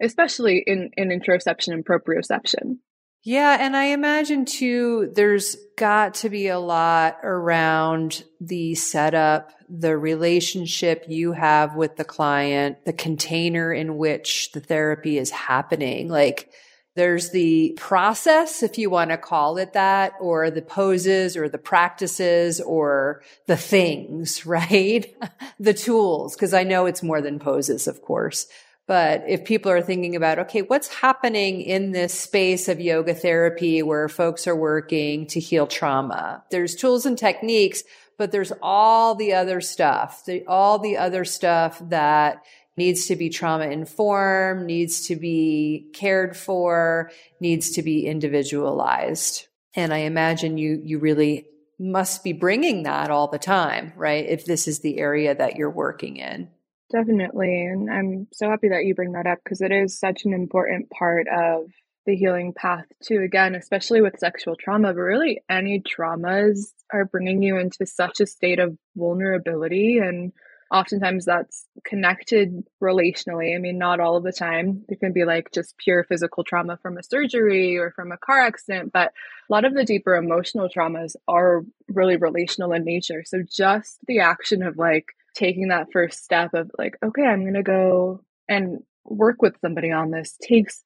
especially 0.00 0.62
in, 0.66 0.90
in 0.96 1.08
interoception 1.08 1.72
and 1.72 1.84
proprioception. 1.84 2.76
Yeah, 3.24 3.56
and 3.60 3.76
I 3.76 3.86
imagine 3.86 4.44
too, 4.44 5.12
there's 5.14 5.56
got 5.78 6.14
to 6.14 6.28
be 6.28 6.48
a 6.48 6.58
lot 6.58 7.18
around 7.22 8.24
the 8.40 8.74
setup, 8.74 9.52
the 9.68 9.96
relationship 9.96 11.04
you 11.08 11.32
have 11.32 11.76
with 11.76 11.96
the 11.96 12.04
client, 12.04 12.84
the 12.84 12.92
container 12.92 13.72
in 13.72 13.96
which 13.96 14.50
the 14.52 14.60
therapy 14.60 15.18
is 15.18 15.30
happening. 15.30 16.08
Like, 16.08 16.50
there's 16.94 17.30
the 17.30 17.72
process, 17.78 18.62
if 18.62 18.76
you 18.76 18.90
want 18.90 19.10
to 19.10 19.16
call 19.16 19.56
it 19.56 19.72
that, 19.72 20.12
or 20.20 20.50
the 20.50 20.60
poses 20.60 21.36
or 21.36 21.48
the 21.48 21.58
practices 21.58 22.60
or 22.60 23.22
the 23.46 23.56
things, 23.56 24.44
right? 24.46 25.14
the 25.58 25.74
tools, 25.74 26.34
because 26.34 26.54
I 26.54 26.64
know 26.64 26.86
it's 26.86 27.02
more 27.02 27.20
than 27.20 27.38
poses, 27.38 27.86
of 27.86 28.02
course. 28.02 28.46
But 28.86 29.24
if 29.28 29.44
people 29.44 29.70
are 29.70 29.80
thinking 29.80 30.16
about, 30.16 30.40
okay, 30.40 30.62
what's 30.62 30.88
happening 30.88 31.62
in 31.62 31.92
this 31.92 32.12
space 32.12 32.68
of 32.68 32.80
yoga 32.80 33.14
therapy 33.14 33.82
where 33.82 34.08
folks 34.08 34.46
are 34.46 34.56
working 34.56 35.26
to 35.28 35.40
heal 35.40 35.68
trauma? 35.68 36.42
There's 36.50 36.74
tools 36.74 37.06
and 37.06 37.16
techniques, 37.16 37.84
but 38.18 38.32
there's 38.32 38.52
all 38.60 39.14
the 39.14 39.34
other 39.34 39.60
stuff, 39.60 40.24
the, 40.26 40.44
all 40.46 40.78
the 40.78 40.96
other 40.96 41.24
stuff 41.24 41.80
that 41.88 42.44
needs 42.76 43.06
to 43.06 43.16
be 43.16 43.28
trauma 43.28 43.66
informed, 43.66 44.66
needs 44.66 45.06
to 45.08 45.16
be 45.16 45.90
cared 45.92 46.36
for, 46.36 47.10
needs 47.40 47.72
to 47.72 47.82
be 47.82 48.06
individualized. 48.06 49.46
And 49.74 49.92
I 49.92 49.98
imagine 49.98 50.58
you, 50.58 50.80
you 50.82 50.98
really 50.98 51.46
must 51.78 52.22
be 52.22 52.32
bringing 52.32 52.84
that 52.84 53.10
all 53.10 53.28
the 53.28 53.38
time, 53.38 53.92
right? 53.96 54.24
If 54.26 54.44
this 54.44 54.68
is 54.68 54.80
the 54.80 54.98
area 54.98 55.34
that 55.34 55.56
you're 55.56 55.70
working 55.70 56.16
in. 56.16 56.48
Definitely. 56.92 57.66
And 57.66 57.90
I'm 57.90 58.28
so 58.32 58.50
happy 58.50 58.68
that 58.68 58.84
you 58.84 58.94
bring 58.94 59.12
that 59.12 59.26
up 59.26 59.38
because 59.42 59.62
it 59.62 59.72
is 59.72 59.98
such 59.98 60.24
an 60.24 60.34
important 60.34 60.90
part 60.90 61.26
of 61.26 61.70
the 62.04 62.14
healing 62.16 62.52
path, 62.52 62.84
too. 63.02 63.20
Again, 63.20 63.54
especially 63.54 64.02
with 64.02 64.18
sexual 64.18 64.56
trauma, 64.56 64.92
but 64.92 65.00
really 65.00 65.40
any 65.48 65.80
traumas 65.80 66.72
are 66.92 67.04
bringing 67.04 67.42
you 67.42 67.58
into 67.58 67.86
such 67.86 68.20
a 68.20 68.26
state 68.26 68.58
of 68.58 68.76
vulnerability. 68.96 69.98
And 69.98 70.32
oftentimes 70.72 71.24
that's 71.24 71.66
connected 71.84 72.64
relationally. 72.82 73.54
I 73.54 73.58
mean, 73.58 73.78
not 73.78 74.00
all 74.00 74.16
of 74.16 74.24
the 74.24 74.32
time. 74.32 74.84
It 74.88 75.00
can 75.00 75.12
be 75.12 75.24
like 75.24 75.52
just 75.52 75.76
pure 75.76 76.04
physical 76.04 76.44
trauma 76.44 76.78
from 76.80 76.96
a 76.96 77.02
surgery 77.02 77.76
or 77.76 77.92
from 77.92 78.10
a 78.10 78.16
car 78.16 78.40
accident, 78.40 78.92
but 78.92 79.08
a 79.08 79.52
lot 79.52 79.64
of 79.64 79.74
the 79.74 79.84
deeper 79.84 80.14
emotional 80.16 80.68
traumas 80.68 81.14
are 81.28 81.62
really 81.88 82.16
relational 82.16 82.72
in 82.72 82.84
nature. 82.84 83.22
So 83.26 83.42
just 83.48 83.98
the 84.06 84.20
action 84.20 84.62
of 84.62 84.78
like, 84.78 85.06
taking 85.34 85.68
that 85.68 85.90
first 85.92 86.22
step 86.22 86.52
of 86.54 86.70
like, 86.78 86.98
okay, 87.02 87.22
I'm 87.22 87.40
going 87.40 87.54
to 87.54 87.62
go 87.62 88.20
and 88.48 88.82
work 89.04 89.40
with 89.40 89.56
somebody 89.62 89.90
on 89.90 90.10
this 90.10 90.36
takes 90.42 90.84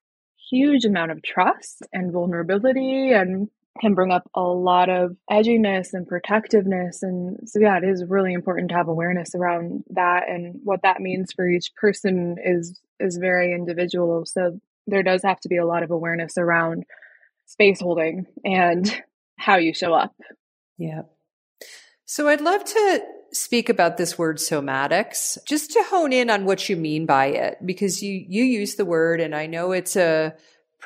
huge 0.50 0.84
amount 0.84 1.10
of 1.10 1.20
trust 1.22 1.82
and 1.92 2.12
vulnerability 2.12 3.10
and 3.10 3.48
can 3.80 3.94
bring 3.94 4.10
up 4.10 4.28
a 4.34 4.42
lot 4.42 4.88
of 4.88 5.16
edginess 5.30 5.92
and 5.92 6.06
protectiveness. 6.06 7.02
And 7.02 7.48
so 7.48 7.60
yeah 7.60 7.78
it 7.78 7.84
is 7.84 8.04
really 8.04 8.32
important 8.32 8.70
to 8.70 8.76
have 8.76 8.88
awareness 8.88 9.34
around 9.34 9.84
that 9.90 10.28
and 10.28 10.60
what 10.64 10.82
that 10.82 11.00
means 11.00 11.32
for 11.32 11.48
each 11.48 11.74
person 11.74 12.36
is 12.42 12.80
is 12.98 13.16
very 13.16 13.52
individual. 13.52 14.24
So 14.26 14.60
there 14.86 15.02
does 15.02 15.22
have 15.22 15.40
to 15.40 15.48
be 15.48 15.56
a 15.56 15.66
lot 15.66 15.82
of 15.82 15.90
awareness 15.90 16.38
around 16.38 16.84
space 17.46 17.80
holding 17.80 18.26
and 18.44 19.02
how 19.38 19.56
you 19.56 19.74
show 19.74 19.92
up. 19.94 20.14
Yeah. 20.78 21.02
So 22.04 22.28
i'd 22.28 22.40
love 22.40 22.64
to 22.64 23.02
speak 23.32 23.68
about 23.68 23.96
this 23.96 24.18
word 24.18 24.38
somatics, 24.38 25.38
just 25.46 25.72
to 25.72 25.84
hone 25.88 26.12
in 26.12 26.30
on 26.30 26.44
what 26.44 26.68
you 26.68 26.76
mean 26.76 27.06
by 27.06 27.26
it, 27.26 27.58
because 27.64 28.02
you, 28.02 28.24
you 28.28 28.44
use 28.44 28.74
the 28.74 28.84
word 28.84 29.20
and 29.20 29.34
I 29.34 29.46
know 29.46 29.72
it's 29.72 29.96
a 29.96 30.34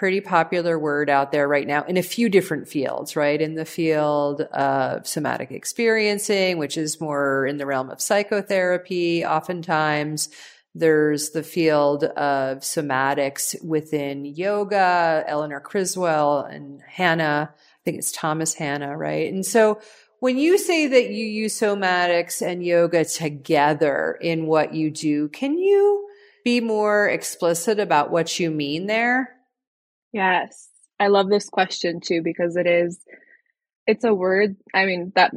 pretty 0.01 0.23
popular 0.23 0.79
word 0.79 1.11
out 1.11 1.31
there 1.31 1.47
right 1.47 1.67
now 1.67 1.83
in 1.83 1.99
a 1.99 2.03
few 2.03 2.31
different 2.31 2.67
fields, 2.67 3.17
right? 3.17 3.39
In 3.39 3.55
the 3.55 3.67
field 3.67 4.41
of 4.41 5.07
somatic 5.07 5.51
experiencing, 5.51 6.57
which 6.57 6.79
is 6.79 7.03
more 7.03 7.45
in 7.45 7.59
the 7.59 7.67
realm 7.67 7.91
of 7.91 8.01
psychotherapy, 8.01 9.27
oftentimes. 9.27 10.31
There's 10.75 11.33
the 11.33 11.43
field 11.43 12.05
of 12.05 12.61
somatics 12.61 13.63
within 13.63 14.25
yoga, 14.25 15.23
Eleanor 15.27 15.61
Criswell 15.61 16.45
and 16.45 16.81
Hanna. 16.89 17.53
I 17.53 17.81
think 17.85 17.99
it's 17.99 18.11
Thomas 18.11 18.55
Hanna, 18.55 18.97
right? 18.97 19.31
And 19.31 19.45
so 19.45 19.83
when 20.21 20.39
you 20.39 20.57
say 20.57 20.87
that 20.87 21.11
you 21.11 21.27
use 21.27 21.61
somatics 21.61 22.41
and 22.41 22.65
yoga 22.65 23.05
together 23.05 24.17
in 24.19 24.47
what 24.47 24.73
you 24.73 24.91
do, 24.91 25.29
can 25.29 25.59
you 25.59 26.09
be 26.43 26.63
more 26.63 27.07
explicit 27.07 27.79
about 27.79 28.11
what 28.11 28.41
you 28.41 28.51
mean 28.51 28.87
there? 28.87 29.37
Yes. 30.13 30.69
I 30.99 31.09
love 31.09 31.29
this 31.29 31.49
question 31.49 32.01
too 32.01 32.23
because 32.23 32.57
it 32.57 32.67
is 32.67 33.01
it's 33.87 34.05
a 34.05 34.15
word 34.15 34.57
I 34.75 34.85
mean 34.85 35.13
that 35.17 35.33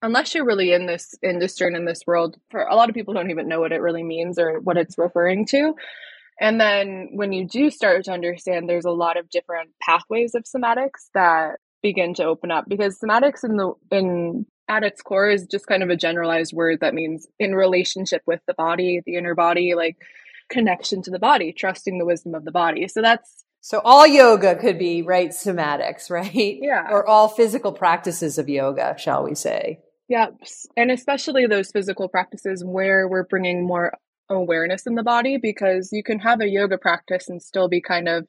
unless 0.00 0.34
you're 0.34 0.44
really 0.44 0.72
in 0.72 0.86
this 0.86 1.14
industry 1.22 1.66
and 1.66 1.76
in 1.76 1.84
this 1.84 2.02
world 2.06 2.36
for 2.50 2.62
a 2.62 2.74
lot 2.74 2.88
of 2.88 2.94
people 2.94 3.14
don't 3.14 3.30
even 3.30 3.48
know 3.48 3.60
what 3.60 3.72
it 3.72 3.80
really 3.80 4.02
means 4.02 4.38
or 4.38 4.58
what 4.60 4.76
it's 4.76 4.98
referring 4.98 5.46
to. 5.46 5.74
And 6.40 6.60
then 6.60 7.10
when 7.12 7.32
you 7.32 7.46
do 7.46 7.70
start 7.70 8.04
to 8.04 8.12
understand 8.12 8.68
there's 8.68 8.86
a 8.86 8.90
lot 8.90 9.16
of 9.16 9.28
different 9.30 9.70
pathways 9.80 10.34
of 10.34 10.44
somatics 10.44 11.08
that 11.14 11.58
begin 11.82 12.14
to 12.14 12.24
open 12.24 12.50
up 12.50 12.64
because 12.68 12.98
somatics 12.98 13.44
in 13.44 13.56
the 13.56 13.72
in 13.90 14.46
at 14.68 14.84
its 14.84 15.02
core 15.02 15.28
is 15.28 15.46
just 15.46 15.66
kind 15.66 15.82
of 15.82 15.90
a 15.90 15.96
generalized 15.96 16.52
word 16.52 16.80
that 16.80 16.94
means 16.94 17.26
in 17.38 17.54
relationship 17.54 18.22
with 18.26 18.40
the 18.46 18.54
body, 18.54 19.02
the 19.04 19.16
inner 19.16 19.34
body, 19.34 19.74
like 19.74 19.96
connection 20.48 21.02
to 21.02 21.10
the 21.10 21.18
body, 21.18 21.52
trusting 21.52 21.98
the 21.98 22.06
wisdom 22.06 22.34
of 22.34 22.44
the 22.44 22.52
body. 22.52 22.88
So 22.88 23.02
that's 23.02 23.44
so 23.62 23.80
all 23.84 24.06
yoga 24.06 24.56
could 24.56 24.76
be 24.76 25.02
right 25.02 25.30
somatics, 25.30 26.10
right? 26.10 26.58
Yeah. 26.60 26.88
Or 26.90 27.06
all 27.06 27.28
physical 27.28 27.72
practices 27.72 28.36
of 28.36 28.48
yoga, 28.48 28.96
shall 28.98 29.22
we 29.22 29.36
say? 29.36 29.78
Yep. 30.08 30.34
And 30.76 30.90
especially 30.90 31.46
those 31.46 31.70
physical 31.70 32.08
practices 32.08 32.64
where 32.64 33.06
we're 33.08 33.24
bringing 33.24 33.64
more 33.64 33.94
awareness 34.28 34.86
in 34.86 34.96
the 34.96 35.04
body 35.04 35.36
because 35.36 35.90
you 35.92 36.02
can 36.02 36.18
have 36.18 36.40
a 36.40 36.48
yoga 36.48 36.76
practice 36.76 37.28
and 37.28 37.40
still 37.40 37.68
be 37.68 37.80
kind 37.80 38.08
of 38.08 38.26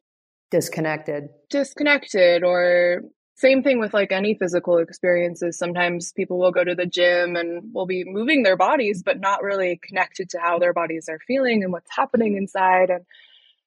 disconnected 0.52 1.30
disconnected 1.50 2.44
or 2.44 3.02
same 3.36 3.64
thing 3.64 3.80
with 3.80 3.94
like 3.94 4.12
any 4.12 4.36
physical 4.36 4.78
experiences. 4.78 5.58
Sometimes 5.58 6.14
people 6.14 6.38
will 6.38 6.52
go 6.52 6.64
to 6.64 6.76
the 6.76 6.86
gym 6.86 7.36
and 7.36 7.74
will 7.74 7.88
be 7.88 8.04
moving 8.06 8.44
their 8.44 8.56
bodies, 8.56 9.02
but 9.04 9.20
not 9.20 9.42
really 9.42 9.80
connected 9.82 10.30
to 10.30 10.40
how 10.40 10.60
their 10.60 10.74
bodies 10.74 11.10
are 11.10 11.20
feeling 11.26 11.64
and 11.64 11.74
what's 11.74 11.90
happening 11.96 12.38
inside. 12.38 12.92
And 12.92 13.04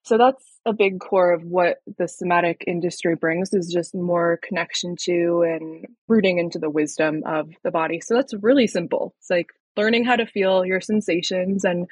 so 0.06 0.16
that's 0.16 0.44
a 0.64 0.72
big 0.72 1.00
core 1.00 1.32
of 1.32 1.42
what 1.42 1.78
the 1.98 2.06
somatic 2.06 2.62
industry 2.68 3.16
brings 3.16 3.52
is 3.52 3.72
just 3.72 3.92
more 3.92 4.38
connection 4.40 4.94
to 5.00 5.42
and 5.42 5.86
rooting 6.06 6.38
into 6.38 6.60
the 6.60 6.70
wisdom 6.70 7.22
of 7.26 7.50
the 7.64 7.72
body. 7.72 8.00
So 8.00 8.14
that's 8.14 8.32
really 8.40 8.68
simple. 8.68 9.16
It's 9.18 9.30
like 9.30 9.48
learning 9.76 10.04
how 10.04 10.14
to 10.14 10.24
feel 10.24 10.64
your 10.64 10.80
sensations 10.80 11.64
and 11.64 11.88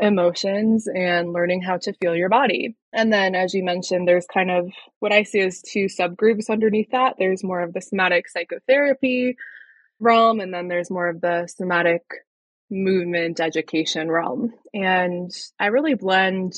emotions 0.00 0.88
and 0.88 1.34
learning 1.34 1.60
how 1.60 1.76
to 1.76 1.92
feel 1.92 2.16
your 2.16 2.30
body. 2.30 2.74
And 2.94 3.12
then, 3.12 3.34
as 3.34 3.52
you 3.52 3.62
mentioned, 3.62 4.08
there's 4.08 4.26
kind 4.32 4.50
of 4.50 4.70
what 5.00 5.12
I 5.12 5.24
see 5.24 5.40
as 5.40 5.60
two 5.60 5.86
subgroups 5.86 6.48
underneath 6.48 6.92
that. 6.92 7.16
There's 7.18 7.44
more 7.44 7.60
of 7.60 7.74
the 7.74 7.82
somatic 7.82 8.30
psychotherapy 8.30 9.36
realm, 10.00 10.40
and 10.40 10.54
then 10.54 10.68
there's 10.68 10.90
more 10.90 11.08
of 11.08 11.20
the 11.20 11.46
somatic 11.54 12.02
movement 12.70 13.40
education 13.40 14.10
realm. 14.10 14.54
And 14.72 15.30
I 15.60 15.66
really 15.66 15.94
blend 15.94 16.54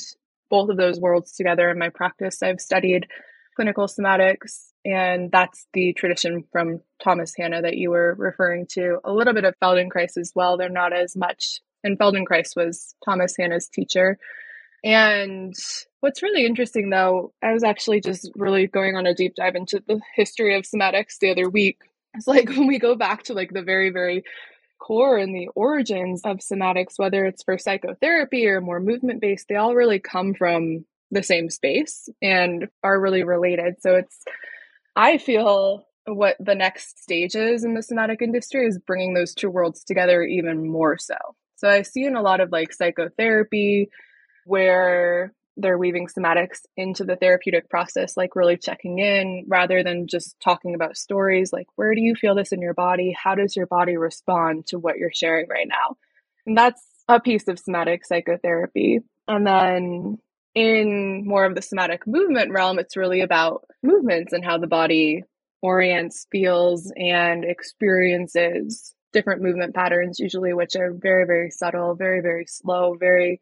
both 0.51 0.69
of 0.69 0.77
those 0.77 0.99
worlds 0.99 1.31
together 1.31 1.71
in 1.71 1.79
my 1.79 1.89
practice. 1.89 2.43
I've 2.43 2.61
studied 2.61 3.07
clinical 3.55 3.87
somatics, 3.87 4.71
and 4.85 5.31
that's 5.31 5.65
the 5.73 5.93
tradition 5.93 6.43
from 6.51 6.81
Thomas 7.03 7.33
Hanna 7.35 7.63
that 7.63 7.77
you 7.77 7.89
were 7.89 8.13
referring 8.19 8.67
to. 8.73 8.99
A 9.03 9.11
little 9.11 9.33
bit 9.33 9.45
of 9.45 9.55
Feldenkrais 9.59 10.17
as 10.17 10.31
well. 10.35 10.57
They're 10.57 10.69
not 10.69 10.93
as 10.93 11.15
much 11.15 11.61
and 11.83 11.97
Feldenkrais 11.97 12.55
was 12.55 12.95
Thomas 13.03 13.35
Hanna's 13.37 13.67
teacher. 13.67 14.17
And 14.83 15.53
what's 15.99 16.23
really 16.23 16.45
interesting 16.45 16.89
though, 16.89 17.33
I 17.43 17.53
was 17.53 17.63
actually 17.63 18.01
just 18.01 18.31
really 18.35 18.67
going 18.67 18.95
on 18.95 19.05
a 19.05 19.13
deep 19.13 19.35
dive 19.35 19.55
into 19.55 19.81
the 19.85 20.01
history 20.15 20.55
of 20.55 20.63
somatics 20.63 21.19
the 21.19 21.31
other 21.31 21.49
week. 21.49 21.77
It's 22.13 22.27
like 22.27 22.49
when 22.57 22.67
we 22.67 22.79
go 22.79 22.95
back 22.95 23.23
to 23.23 23.33
like 23.33 23.51
the 23.53 23.61
very, 23.61 23.89
very 23.89 24.23
core 24.81 25.17
and 25.17 25.33
the 25.33 25.49
origins 25.55 26.21
of 26.25 26.37
somatics, 26.37 26.97
whether 26.97 27.25
it's 27.25 27.43
for 27.43 27.57
psychotherapy 27.57 28.47
or 28.47 28.59
more 28.59 28.79
movement 28.79 29.21
based, 29.21 29.47
they 29.47 29.55
all 29.55 29.75
really 29.75 29.99
come 29.99 30.33
from 30.33 30.85
the 31.11 31.23
same 31.23 31.49
space 31.49 32.09
and 32.21 32.67
are 32.83 32.99
really 32.99 33.23
related. 33.23 33.75
So 33.81 33.95
it's, 33.95 34.23
I 34.95 35.17
feel 35.17 35.85
what 36.05 36.35
the 36.39 36.55
next 36.55 37.01
stage 37.01 37.35
is 37.35 37.63
in 37.63 37.75
the 37.75 37.83
somatic 37.83 38.21
industry 38.21 38.65
is 38.65 38.79
bringing 38.79 39.13
those 39.13 39.35
two 39.35 39.49
worlds 39.49 39.83
together 39.83 40.23
even 40.23 40.67
more 40.67 40.97
so. 40.97 41.15
So 41.57 41.69
I 41.69 41.83
see 41.83 42.05
in 42.05 42.15
a 42.15 42.21
lot 42.21 42.41
of 42.41 42.51
like 42.51 42.73
psychotherapy 42.73 43.89
where 44.45 45.33
they're 45.57 45.77
weaving 45.77 46.07
somatics 46.07 46.59
into 46.77 47.03
the 47.03 47.15
therapeutic 47.15 47.69
process, 47.69 48.15
like 48.15 48.35
really 48.35 48.57
checking 48.57 48.99
in 48.99 49.45
rather 49.47 49.83
than 49.83 50.07
just 50.07 50.35
talking 50.43 50.75
about 50.75 50.97
stories 50.97 51.51
like, 51.51 51.67
where 51.75 51.93
do 51.93 52.01
you 52.01 52.15
feel 52.15 52.35
this 52.35 52.51
in 52.51 52.61
your 52.61 52.73
body? 52.73 53.15
How 53.21 53.35
does 53.35 53.55
your 53.55 53.67
body 53.67 53.97
respond 53.97 54.67
to 54.67 54.79
what 54.79 54.97
you're 54.97 55.11
sharing 55.13 55.47
right 55.49 55.67
now? 55.67 55.97
And 56.45 56.57
that's 56.57 56.81
a 57.07 57.19
piece 57.19 57.47
of 57.47 57.59
somatic 57.59 58.05
psychotherapy. 58.05 58.99
And 59.27 59.45
then 59.45 60.17
in 60.55 61.25
more 61.25 61.45
of 61.45 61.55
the 61.55 61.61
somatic 61.61 62.07
movement 62.07 62.51
realm, 62.51 62.79
it's 62.79 62.97
really 62.97 63.21
about 63.21 63.65
movements 63.83 64.33
and 64.33 64.43
how 64.43 64.57
the 64.57 64.67
body 64.67 65.23
orients, 65.61 66.25
feels, 66.31 66.91
and 66.95 67.45
experiences 67.45 68.95
different 69.13 69.41
movement 69.41 69.75
patterns, 69.75 70.19
usually, 70.19 70.53
which 70.53 70.75
are 70.75 70.93
very, 70.93 71.25
very 71.25 71.51
subtle, 71.51 71.95
very, 71.95 72.21
very 72.21 72.45
slow, 72.47 72.95
very 72.95 73.39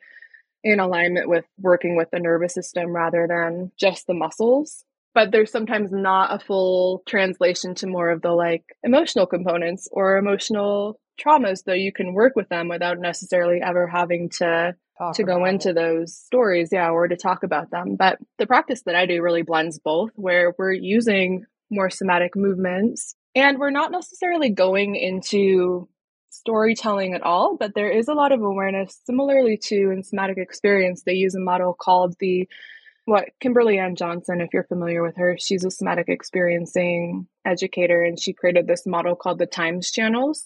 in 0.63 0.79
alignment 0.79 1.29
with 1.29 1.45
working 1.59 1.95
with 1.95 2.09
the 2.11 2.19
nervous 2.19 2.53
system 2.53 2.95
rather 2.95 3.27
than 3.27 3.71
just 3.77 4.07
the 4.07 4.13
muscles. 4.13 4.83
But 5.15 5.31
there's 5.31 5.51
sometimes 5.51 5.91
not 5.91 6.33
a 6.33 6.43
full 6.43 7.03
translation 7.07 7.75
to 7.75 7.87
more 7.87 8.09
of 8.09 8.21
the 8.21 8.31
like 8.31 8.63
emotional 8.83 9.25
components 9.25 9.87
or 9.91 10.17
emotional 10.17 10.99
traumas, 11.19 11.63
though 11.65 11.73
you 11.73 11.91
can 11.91 12.13
work 12.13 12.35
with 12.35 12.47
them 12.49 12.67
without 12.67 12.99
necessarily 12.99 13.59
ever 13.61 13.87
having 13.87 14.29
to 14.37 14.75
Talk 14.97 15.15
to 15.15 15.23
go 15.23 15.45
into 15.45 15.69
it. 15.69 15.75
those 15.75 16.15
stories, 16.15 16.69
yeah, 16.71 16.89
or 16.89 17.07
to 17.07 17.15
talk 17.15 17.43
about 17.43 17.71
them. 17.71 17.95
But 17.95 18.19
the 18.37 18.47
practice 18.47 18.83
that 18.85 18.95
I 18.95 19.05
do 19.05 19.21
really 19.21 19.43
blends 19.43 19.79
both, 19.79 20.11
where 20.15 20.53
we're 20.57 20.73
using 20.73 21.45
more 21.71 21.89
somatic 21.89 22.35
movements 22.35 23.15
and 23.35 23.59
we're 23.59 23.69
not 23.69 23.91
necessarily 23.91 24.49
going 24.49 24.95
into 24.95 25.87
storytelling 26.29 27.13
at 27.13 27.23
all, 27.23 27.57
but 27.57 27.73
there 27.75 27.89
is 27.89 28.07
a 28.07 28.13
lot 28.13 28.31
of 28.31 28.41
awareness. 28.41 28.99
Similarly 29.05 29.57
to 29.63 29.91
in 29.91 30.03
somatic 30.03 30.37
experience, 30.37 31.03
they 31.03 31.13
use 31.13 31.35
a 31.35 31.39
model 31.39 31.73
called 31.73 32.15
the 32.19 32.47
what 33.05 33.29
Kimberly 33.39 33.79
Ann 33.79 33.95
Johnson, 33.95 34.39
if 34.39 34.53
you're 34.53 34.65
familiar 34.65 35.01
with 35.01 35.17
her, 35.17 35.35
she's 35.39 35.65
a 35.65 35.71
somatic 35.71 36.09
experiencing 36.09 37.27
educator, 37.43 38.03
and 38.03 38.19
she 38.19 38.33
created 38.33 38.67
this 38.67 38.85
model 38.85 39.15
called 39.15 39.39
the 39.39 39.47
Times 39.47 39.91
channels. 39.91 40.45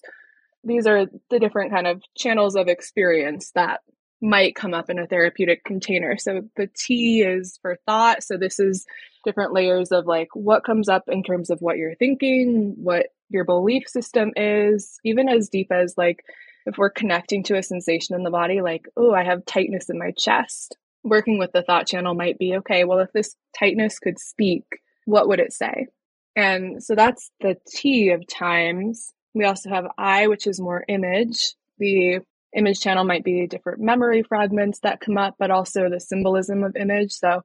These 0.63 0.88
are 0.88 1.08
the 1.30 1.40
different 1.40 1.74
kind 1.74 1.88
of 1.88 2.02
channels 2.16 2.56
of 2.56 2.70
experience 2.70 3.52
that 3.52 3.82
might 4.22 4.56
come 4.56 4.74
up 4.74 4.90
in 4.90 4.98
a 4.98 5.06
therapeutic 5.06 5.66
container. 5.66 6.18
So 6.18 6.44
the 6.56 6.70
T 6.74 7.22
is 7.22 7.60
for 7.62 7.78
thought. 7.86 8.24
So 8.24 8.38
this 8.38 8.58
is 8.58 8.86
different 9.25 9.52
layers 9.52 9.92
of 9.92 10.06
like 10.06 10.30
what 10.34 10.63
comes 10.63 10.88
up 10.88 11.04
in 11.10 11.24
terms 11.24 11.50
of 11.50 11.60
what 11.60 11.75
you're 11.75 11.96
thinking, 11.96 12.75
what 12.78 13.08
your 13.34 13.44
belief 13.46 13.88
system 13.88 14.32
is, 14.36 15.00
even 15.04 15.28
as 15.28 15.50
deep 15.50 15.72
as 15.72 15.96
like 15.98 16.24
if 16.66 16.78
we're 16.78 16.90
connecting 16.90 17.44
to 17.44 17.58
a 17.58 17.63
sensation 17.63 18.16
in 18.16 18.24
the 18.24 18.32
body, 18.32 18.62
like, 18.62 18.86
oh, 18.96 19.13
I 19.13 19.24
have 19.24 19.46
tightness 19.46 19.90
in 19.90 20.00
my 20.00 20.12
chest. 20.18 20.78
Working 21.04 21.38
with 21.38 21.52
the 21.52 21.63
thought 21.63 21.88
channel 21.88 22.13
might 22.13 22.40
be 22.40 22.56
okay, 22.58 22.86
well, 22.86 23.00
if 23.00 23.12
this 23.12 23.36
tightness 23.58 24.00
could 24.00 24.18
speak, 24.20 24.63
what 25.06 25.28
would 25.28 25.40
it 25.40 25.52
say? 25.52 25.88
And 26.36 26.82
so 26.82 26.96
that's 26.96 27.30
the 27.42 27.58
T 27.68 28.10
of 28.10 28.25
times. 28.25 29.12
We 29.34 29.46
also 29.46 29.70
have 29.70 29.86
I, 29.98 30.28
which 30.28 30.48
is 30.48 30.62
more 30.62 30.86
image. 30.88 31.56
The 31.80 32.20
image 32.56 32.80
channel 32.80 33.04
might 33.04 33.24
be 33.24 33.48
different 33.48 33.82
memory 33.82 34.24
fragments 34.24 34.80
that 34.84 35.02
come 35.02 35.18
up, 35.18 35.36
but 35.38 35.52
also 35.52 35.90
the 35.90 36.00
symbolism 36.00 36.63
of 36.63 36.75
image. 36.75 37.12
So, 37.12 37.42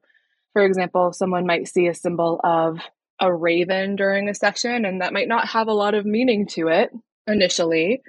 for 0.53 0.63
example, 0.63 1.13
someone 1.13 1.47
might 1.47 1.67
see 1.69 1.89
a 1.89 1.95
symbol 1.95 2.41
of 2.45 2.79
a 3.21 3.33
raven 3.33 3.97
during 3.97 4.29
a 4.29 4.35
session, 4.35 4.85
and 4.85 5.01
that 5.01 5.13
might 5.13 5.29
not 5.29 5.49
have 5.49 5.69
a 5.69 5.75
lot 5.75 5.95
of 5.95 6.07
meaning 6.07 6.47
to 6.47 6.69
it 6.69 6.91
initially. 7.27 8.03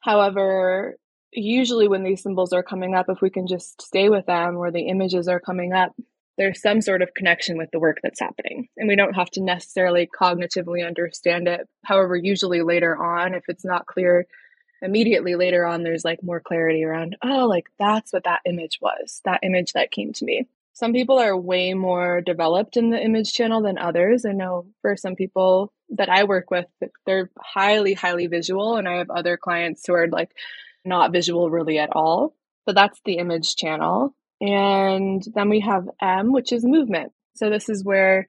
However, 0.00 0.96
usually 1.32 1.88
when 1.88 2.04
these 2.04 2.22
symbols 2.22 2.52
are 2.52 2.62
coming 2.62 2.94
up, 2.94 3.06
if 3.08 3.20
we 3.20 3.30
can 3.30 3.46
just 3.46 3.82
stay 3.82 4.08
with 4.08 4.26
them 4.26 4.56
or 4.56 4.70
the 4.70 4.88
images 4.88 5.28
are 5.28 5.40
coming 5.40 5.72
up, 5.72 5.92
there's 6.36 6.60
some 6.60 6.80
sort 6.80 7.02
of 7.02 7.14
connection 7.14 7.56
with 7.58 7.70
the 7.72 7.78
work 7.78 7.98
that's 8.02 8.20
happening. 8.20 8.68
And 8.76 8.88
we 8.88 8.96
don't 8.96 9.14
have 9.14 9.30
to 9.32 9.42
necessarily 9.42 10.08
cognitively 10.08 10.86
understand 10.86 11.48
it. 11.48 11.68
However, 11.84 12.16
usually 12.16 12.62
later 12.62 12.96
on, 12.96 13.34
if 13.34 13.44
it's 13.48 13.64
not 13.64 13.86
clear 13.86 14.26
immediately 14.84 15.34
later 15.34 15.64
on 15.64 15.82
there's 15.82 16.04
like 16.04 16.22
more 16.22 16.40
clarity 16.40 16.84
around 16.84 17.16
oh 17.22 17.46
like 17.46 17.66
that's 17.78 18.12
what 18.12 18.24
that 18.24 18.40
image 18.44 18.78
was 18.82 19.20
that 19.24 19.40
image 19.42 19.72
that 19.72 19.90
came 19.90 20.12
to 20.12 20.24
me 20.24 20.46
some 20.74 20.92
people 20.92 21.18
are 21.18 21.36
way 21.36 21.72
more 21.72 22.20
developed 22.20 22.76
in 22.76 22.90
the 22.90 23.02
image 23.02 23.32
channel 23.32 23.62
than 23.62 23.78
others 23.78 24.24
i 24.24 24.32
know 24.32 24.66
for 24.82 24.96
some 24.96 25.14
people 25.14 25.72
that 25.90 26.08
i 26.08 26.24
work 26.24 26.50
with 26.50 26.66
they're 27.06 27.30
highly 27.38 27.94
highly 27.94 28.26
visual 28.26 28.76
and 28.76 28.88
i 28.88 28.98
have 28.98 29.10
other 29.10 29.36
clients 29.36 29.86
who 29.86 29.94
are 29.94 30.08
like 30.08 30.30
not 30.84 31.12
visual 31.12 31.50
really 31.50 31.78
at 31.78 31.90
all 31.92 32.34
but 32.66 32.74
that's 32.74 33.00
the 33.04 33.14
image 33.14 33.56
channel 33.56 34.14
and 34.40 35.24
then 35.34 35.48
we 35.48 35.60
have 35.60 35.88
m 36.00 36.32
which 36.32 36.52
is 36.52 36.64
movement 36.64 37.12
so 37.34 37.50
this 37.50 37.68
is 37.68 37.84
where 37.84 38.26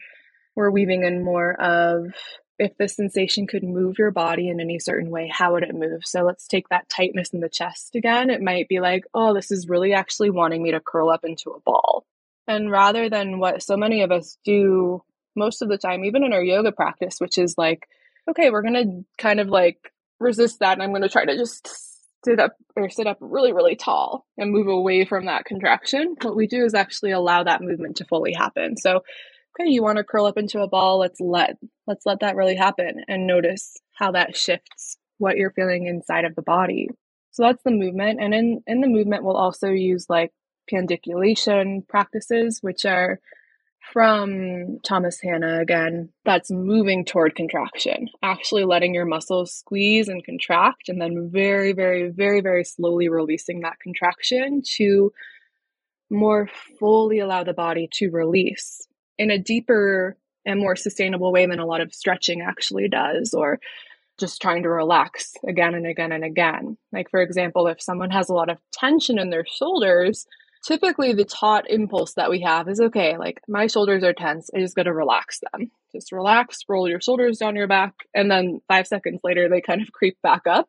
we're 0.55 0.71
weaving 0.71 1.03
in 1.03 1.23
more 1.23 1.53
of 1.59 2.13
if 2.57 2.77
the 2.77 2.87
sensation 2.87 3.47
could 3.47 3.63
move 3.63 3.99
your 3.99 4.11
body 4.11 4.49
in 4.49 4.59
any 4.59 4.79
certain 4.79 5.09
way, 5.09 5.29
how 5.31 5.53
would 5.53 5.63
it 5.63 5.75
move? 5.75 6.05
So 6.05 6.23
let's 6.23 6.47
take 6.47 6.69
that 6.69 6.89
tightness 6.89 7.29
in 7.29 7.41
the 7.41 7.49
chest 7.49 7.95
again. 7.95 8.29
It 8.29 8.41
might 8.41 8.67
be 8.69 8.79
like, 8.79 9.03
oh, 9.13 9.33
this 9.33 9.51
is 9.51 9.67
really 9.67 9.93
actually 9.93 10.29
wanting 10.29 10.63
me 10.63 10.71
to 10.71 10.79
curl 10.79 11.09
up 11.09 11.25
into 11.25 11.51
a 11.51 11.59
ball. 11.59 12.05
And 12.47 12.71
rather 12.71 13.09
than 13.09 13.39
what 13.39 13.63
so 13.63 13.75
many 13.75 14.01
of 14.01 14.11
us 14.11 14.37
do 14.45 15.01
most 15.35 15.61
of 15.61 15.69
the 15.69 15.77
time, 15.77 16.05
even 16.05 16.23
in 16.23 16.33
our 16.33 16.43
yoga 16.43 16.71
practice, 16.71 17.15
which 17.19 17.37
is 17.37 17.55
like, 17.57 17.87
okay, 18.29 18.49
we're 18.49 18.61
going 18.61 18.73
to 18.73 19.05
kind 19.21 19.39
of 19.39 19.47
like 19.47 19.91
resist 20.19 20.59
that. 20.59 20.73
And 20.73 20.83
I'm 20.83 20.91
going 20.91 21.01
to 21.01 21.09
try 21.09 21.25
to 21.25 21.37
just 21.37 21.67
sit 22.23 22.39
up 22.39 22.55
or 22.75 22.89
sit 22.89 23.07
up 23.07 23.17
really, 23.19 23.53
really 23.53 23.75
tall 23.75 24.25
and 24.37 24.51
move 24.51 24.67
away 24.67 25.05
from 25.05 25.25
that 25.25 25.45
contraction. 25.45 26.15
What 26.21 26.35
we 26.35 26.47
do 26.47 26.63
is 26.63 26.73
actually 26.73 27.11
allow 27.11 27.43
that 27.43 27.61
movement 27.61 27.97
to 27.97 28.05
fully 28.05 28.33
happen. 28.33 28.77
So 28.77 29.01
okay, 29.59 29.69
you 29.69 29.83
want 29.83 29.97
to 29.97 30.03
curl 30.03 30.25
up 30.25 30.37
into 30.37 30.61
a 30.61 30.67
ball, 30.67 30.99
let's 30.99 31.19
let 31.19 31.57
let's 31.87 32.05
let 32.05 32.19
that 32.21 32.35
really 32.35 32.55
happen 32.55 33.03
and 33.07 33.27
notice 33.27 33.77
how 33.93 34.11
that 34.11 34.35
shifts 34.35 34.97
what 35.17 35.37
you're 35.37 35.51
feeling 35.51 35.87
inside 35.87 36.25
of 36.25 36.35
the 36.35 36.41
body. 36.41 36.89
So 37.31 37.43
that's 37.43 37.63
the 37.63 37.71
movement. 37.71 38.19
And 38.21 38.33
in, 38.33 38.63
in 38.65 38.81
the 38.81 38.87
movement, 38.87 39.23
we'll 39.23 39.37
also 39.37 39.69
use 39.69 40.05
like 40.09 40.31
pandiculation 40.69 41.83
practices, 41.87 42.59
which 42.61 42.85
are 42.85 43.19
from 43.93 44.79
Thomas 44.83 45.19
Hanna 45.21 45.59
again. 45.59 46.09
That's 46.23 46.49
moving 46.49 47.05
toward 47.05 47.35
contraction, 47.35 48.09
actually 48.23 48.65
letting 48.65 48.93
your 48.93 49.05
muscles 49.05 49.53
squeeze 49.53 50.07
and 50.07 50.25
contract, 50.25 50.89
and 50.89 50.99
then 51.01 51.29
very, 51.31 51.71
very, 51.73 52.09
very, 52.09 52.41
very 52.41 52.63
slowly 52.63 53.09
releasing 53.09 53.61
that 53.61 53.79
contraction 53.79 54.63
to 54.77 55.11
more 56.09 56.49
fully 56.79 57.19
allow 57.19 57.43
the 57.43 57.53
body 57.53 57.87
to 57.93 58.09
release 58.09 58.87
in 59.17 59.31
a 59.31 59.39
deeper 59.39 60.17
and 60.45 60.59
more 60.59 60.75
sustainable 60.75 61.31
way 61.31 61.45
than 61.45 61.59
a 61.59 61.65
lot 61.65 61.81
of 61.81 61.93
stretching 61.93 62.41
actually 62.41 62.87
does, 62.87 63.33
or 63.33 63.59
just 64.19 64.41
trying 64.41 64.63
to 64.63 64.69
relax 64.69 65.33
again 65.47 65.73
and 65.73 65.85
again 65.85 66.11
and 66.11 66.23
again. 66.23 66.77
Like, 66.91 67.09
for 67.09 67.21
example, 67.21 67.67
if 67.67 67.81
someone 67.81 68.11
has 68.11 68.29
a 68.29 68.33
lot 68.33 68.49
of 68.49 68.59
tension 68.71 69.19
in 69.19 69.29
their 69.29 69.45
shoulders, 69.45 70.25
typically 70.65 71.13
the 71.13 71.25
taught 71.25 71.69
impulse 71.69 72.13
that 72.13 72.29
we 72.29 72.41
have 72.41 72.67
is 72.67 72.79
okay, 72.79 73.17
like 73.17 73.39
my 73.47 73.67
shoulders 73.67 74.03
are 74.03 74.13
tense, 74.13 74.49
I 74.53 74.59
just 74.59 74.75
gotta 74.75 74.93
relax 74.93 75.39
them. 75.51 75.71
Just 75.93 76.11
relax, 76.11 76.59
roll 76.67 76.89
your 76.89 76.99
shoulders 76.99 77.37
down 77.37 77.55
your 77.55 77.67
back, 77.67 77.93
and 78.13 78.29
then 78.29 78.59
five 78.67 78.87
seconds 78.87 79.21
later 79.23 79.47
they 79.47 79.61
kind 79.61 79.81
of 79.81 79.91
creep 79.93 80.17
back 80.21 80.41
up. 80.47 80.67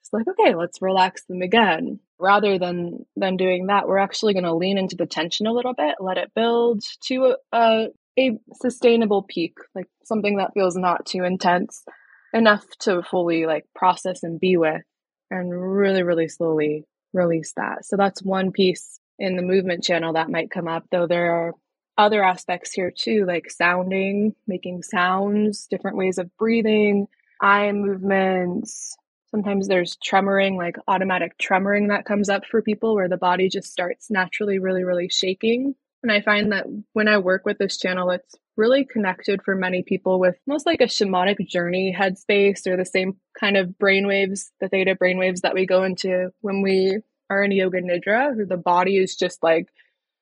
It's 0.00 0.12
like, 0.12 0.26
okay, 0.28 0.54
let's 0.54 0.80
relax 0.80 1.24
them 1.24 1.42
again. 1.42 2.00
Rather 2.18 2.58
than 2.58 3.04
than 3.16 3.36
doing 3.36 3.66
that, 3.66 3.88
we're 3.88 3.98
actually 3.98 4.34
gonna 4.34 4.54
lean 4.54 4.78
into 4.78 4.96
the 4.96 5.06
tension 5.06 5.46
a 5.46 5.52
little 5.52 5.74
bit, 5.74 5.96
let 6.00 6.18
it 6.18 6.32
build 6.34 6.82
to 7.06 7.36
a, 7.52 7.88
a 8.18 8.30
sustainable 8.54 9.22
peak, 9.22 9.56
like 9.74 9.88
something 10.04 10.36
that 10.36 10.54
feels 10.54 10.76
not 10.76 11.04
too 11.04 11.24
intense 11.24 11.84
enough 12.32 12.64
to 12.80 13.02
fully 13.02 13.44
like 13.44 13.66
process 13.74 14.22
and 14.22 14.40
be 14.40 14.56
with 14.56 14.82
and 15.30 15.50
really, 15.52 16.02
really 16.02 16.28
slowly 16.28 16.84
release 17.12 17.52
that. 17.56 17.84
So 17.84 17.96
that's 17.96 18.22
one 18.22 18.52
piece 18.52 19.00
in 19.22 19.36
the 19.36 19.42
movement 19.42 19.84
channel 19.84 20.14
that 20.14 20.28
might 20.28 20.50
come 20.50 20.66
up, 20.66 20.84
though 20.90 21.06
there 21.06 21.32
are 21.32 21.54
other 21.96 22.24
aspects 22.24 22.72
here 22.72 22.90
too, 22.90 23.24
like 23.24 23.48
sounding, 23.48 24.34
making 24.48 24.82
sounds, 24.82 25.68
different 25.70 25.96
ways 25.96 26.18
of 26.18 26.36
breathing, 26.36 27.06
eye 27.40 27.70
movements. 27.70 28.96
Sometimes 29.30 29.68
there's 29.68 29.96
tremoring, 30.04 30.56
like 30.56 30.76
automatic 30.88 31.38
tremoring 31.38 31.88
that 31.88 32.04
comes 32.04 32.28
up 32.28 32.44
for 32.44 32.62
people 32.62 32.96
where 32.96 33.08
the 33.08 33.16
body 33.16 33.48
just 33.48 33.70
starts 33.70 34.10
naturally 34.10 34.58
really, 34.58 34.82
really 34.82 35.08
shaking. 35.08 35.76
And 36.02 36.10
I 36.10 36.20
find 36.20 36.50
that 36.50 36.66
when 36.92 37.06
I 37.06 37.18
work 37.18 37.46
with 37.46 37.58
this 37.58 37.78
channel, 37.78 38.10
it's 38.10 38.34
really 38.56 38.84
connected 38.84 39.40
for 39.44 39.54
many 39.54 39.84
people 39.84 40.18
with 40.18 40.36
most 40.48 40.66
like 40.66 40.80
a 40.80 40.86
shamanic 40.86 41.46
journey 41.46 41.96
headspace 41.96 42.66
or 42.66 42.76
the 42.76 42.84
same 42.84 43.16
kind 43.38 43.56
of 43.56 43.68
brainwaves, 43.80 44.50
the 44.60 44.68
theta 44.68 44.96
brainwaves 44.96 45.42
that 45.42 45.54
we 45.54 45.64
go 45.64 45.84
into 45.84 46.30
when 46.40 46.60
we 46.60 46.98
are 47.30 47.42
in 47.42 47.52
yoga 47.52 47.80
nidra, 47.80 48.34
where 48.34 48.46
the 48.46 48.56
body 48.56 48.96
is 48.96 49.16
just 49.16 49.42
like 49.42 49.68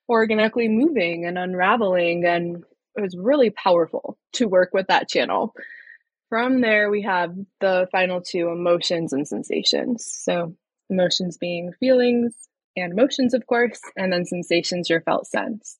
organically 0.08 0.68
moving 0.68 1.24
and 1.24 1.38
unraveling. 1.38 2.24
And 2.24 2.64
it 2.96 3.00
was 3.00 3.16
really 3.16 3.50
powerful 3.50 4.18
to 4.34 4.48
work 4.48 4.70
with 4.72 4.88
that 4.88 5.08
channel 5.08 5.54
from 6.30 6.60
there, 6.60 6.90
we 6.90 7.02
have 7.02 7.34
the 7.60 7.88
final 7.92 8.22
two 8.22 8.48
emotions 8.48 9.12
and 9.12 9.28
sensations. 9.28 10.08
So, 10.08 10.56
emotions 10.88 11.36
being 11.36 11.72
feelings 11.78 12.34
and 12.76 12.92
emotions, 12.92 13.34
of 13.34 13.46
course, 13.46 13.80
and 13.96 14.12
then 14.12 14.24
sensations, 14.24 14.88
your 14.88 15.02
felt 15.02 15.26
sense. 15.26 15.76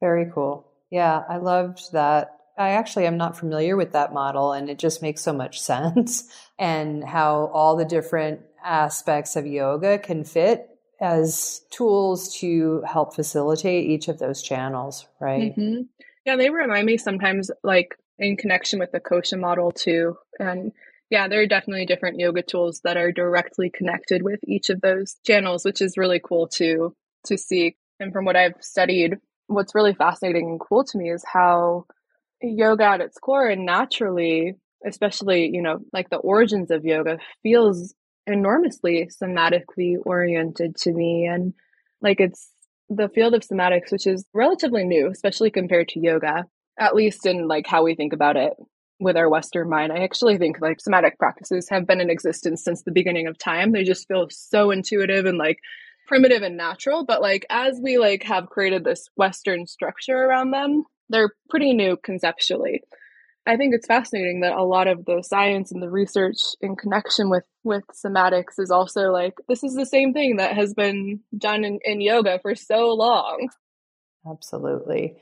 Very 0.00 0.30
cool. 0.34 0.70
Yeah, 0.90 1.22
I 1.28 1.38
loved 1.38 1.92
that. 1.92 2.32
I 2.58 2.70
actually 2.70 3.06
am 3.06 3.16
not 3.16 3.38
familiar 3.38 3.76
with 3.76 3.92
that 3.92 4.12
model, 4.12 4.52
and 4.52 4.68
it 4.68 4.78
just 4.78 5.02
makes 5.02 5.22
so 5.22 5.32
much 5.32 5.60
sense. 5.72 6.28
and 6.58 7.04
how 7.04 7.50
all 7.54 7.76
the 7.76 7.84
different 7.84 8.40
aspects 8.62 9.36
of 9.36 9.46
yoga 9.46 9.98
can 9.98 10.24
fit 10.24 10.68
as 11.00 11.60
tools 11.70 12.38
to 12.38 12.82
help 12.86 13.14
facilitate 13.14 13.88
each 13.88 14.08
of 14.08 14.18
those 14.18 14.42
channels, 14.42 15.06
right? 15.20 15.56
Mm-hmm. 15.56 15.82
Yeah, 16.24 16.36
they 16.36 16.50
remind 16.50 16.86
me 16.86 16.96
sometimes, 16.96 17.50
like 17.62 17.94
in 18.18 18.36
connection 18.36 18.78
with 18.78 18.92
the 18.92 19.00
kosha 19.00 19.38
model 19.38 19.70
too. 19.70 20.16
And 20.40 20.72
yeah, 21.10 21.28
there 21.28 21.40
are 21.40 21.46
definitely 21.46 21.86
different 21.86 22.18
yoga 22.18 22.42
tools 22.42 22.80
that 22.82 22.96
are 22.96 23.12
directly 23.12 23.70
connected 23.70 24.22
with 24.22 24.40
each 24.46 24.70
of 24.70 24.80
those 24.80 25.16
channels, 25.24 25.64
which 25.64 25.80
is 25.80 25.98
really 25.98 26.20
cool 26.22 26.48
to 26.48 26.94
to 27.26 27.38
see. 27.38 27.76
And 28.00 28.12
from 28.12 28.24
what 28.24 28.36
I've 28.36 28.54
studied, 28.60 29.18
what's 29.46 29.74
really 29.74 29.94
fascinating 29.94 30.48
and 30.48 30.60
cool 30.60 30.84
to 30.84 30.98
me 30.98 31.10
is 31.10 31.24
how 31.30 31.84
yoga 32.42 32.84
at 32.84 33.00
its 33.00 33.18
core 33.18 33.48
and 33.48 33.64
naturally, 33.64 34.54
especially, 34.84 35.50
you 35.52 35.62
know, 35.62 35.78
like 35.92 36.10
the 36.10 36.16
origins 36.16 36.70
of 36.70 36.84
yoga 36.84 37.18
feels 37.42 37.94
enormously 38.26 39.08
somatically 39.22 39.96
oriented 40.04 40.76
to 40.76 40.92
me. 40.92 41.26
And 41.26 41.54
like 42.00 42.20
it's 42.20 42.50
the 42.88 43.08
field 43.08 43.34
of 43.34 43.42
somatics 43.42 43.90
which 43.90 44.06
is 44.06 44.24
relatively 44.32 44.84
new 44.84 45.10
especially 45.10 45.50
compared 45.50 45.88
to 45.88 45.98
yoga 45.98 46.44
at 46.78 46.94
least 46.94 47.26
in 47.26 47.48
like 47.48 47.66
how 47.66 47.82
we 47.82 47.96
think 47.96 48.12
about 48.12 48.36
it 48.36 48.52
with 49.00 49.16
our 49.16 49.28
western 49.28 49.68
mind. 49.68 49.92
I 49.92 50.04
actually 50.04 50.38
think 50.38 50.60
like 50.60 50.80
somatic 50.80 51.18
practices 51.18 51.68
have 51.68 51.86
been 51.86 52.00
in 52.00 52.10
existence 52.10 52.62
since 52.64 52.82
the 52.82 52.92
beginning 52.92 53.26
of 53.26 53.36
time. 53.36 53.72
They 53.72 53.82
just 53.82 54.08
feel 54.08 54.28
so 54.30 54.70
intuitive 54.70 55.26
and 55.26 55.36
like 55.36 55.58
primitive 56.06 56.42
and 56.42 56.56
natural. 56.56 57.04
But 57.04 57.20
like 57.20 57.44
as 57.50 57.78
we 57.82 57.98
like 57.98 58.22
have 58.22 58.48
created 58.48 58.84
this 58.84 59.08
western 59.16 59.66
structure 59.66 60.16
around 60.16 60.52
them 60.52 60.84
they're 61.08 61.34
pretty 61.48 61.72
new 61.72 61.96
conceptually 61.96 62.82
i 63.46 63.56
think 63.56 63.74
it's 63.74 63.86
fascinating 63.86 64.40
that 64.40 64.56
a 64.56 64.64
lot 64.64 64.88
of 64.88 65.04
the 65.04 65.22
science 65.22 65.72
and 65.72 65.82
the 65.82 65.90
research 65.90 66.38
in 66.60 66.76
connection 66.76 67.30
with 67.30 67.44
with 67.64 67.84
somatics 67.92 68.58
is 68.58 68.70
also 68.70 69.10
like 69.10 69.34
this 69.48 69.64
is 69.64 69.74
the 69.74 69.86
same 69.86 70.12
thing 70.12 70.36
that 70.36 70.54
has 70.54 70.74
been 70.74 71.20
done 71.36 71.64
in, 71.64 71.78
in 71.84 72.00
yoga 72.00 72.38
for 72.40 72.54
so 72.54 72.94
long 72.94 73.48
absolutely 74.30 75.16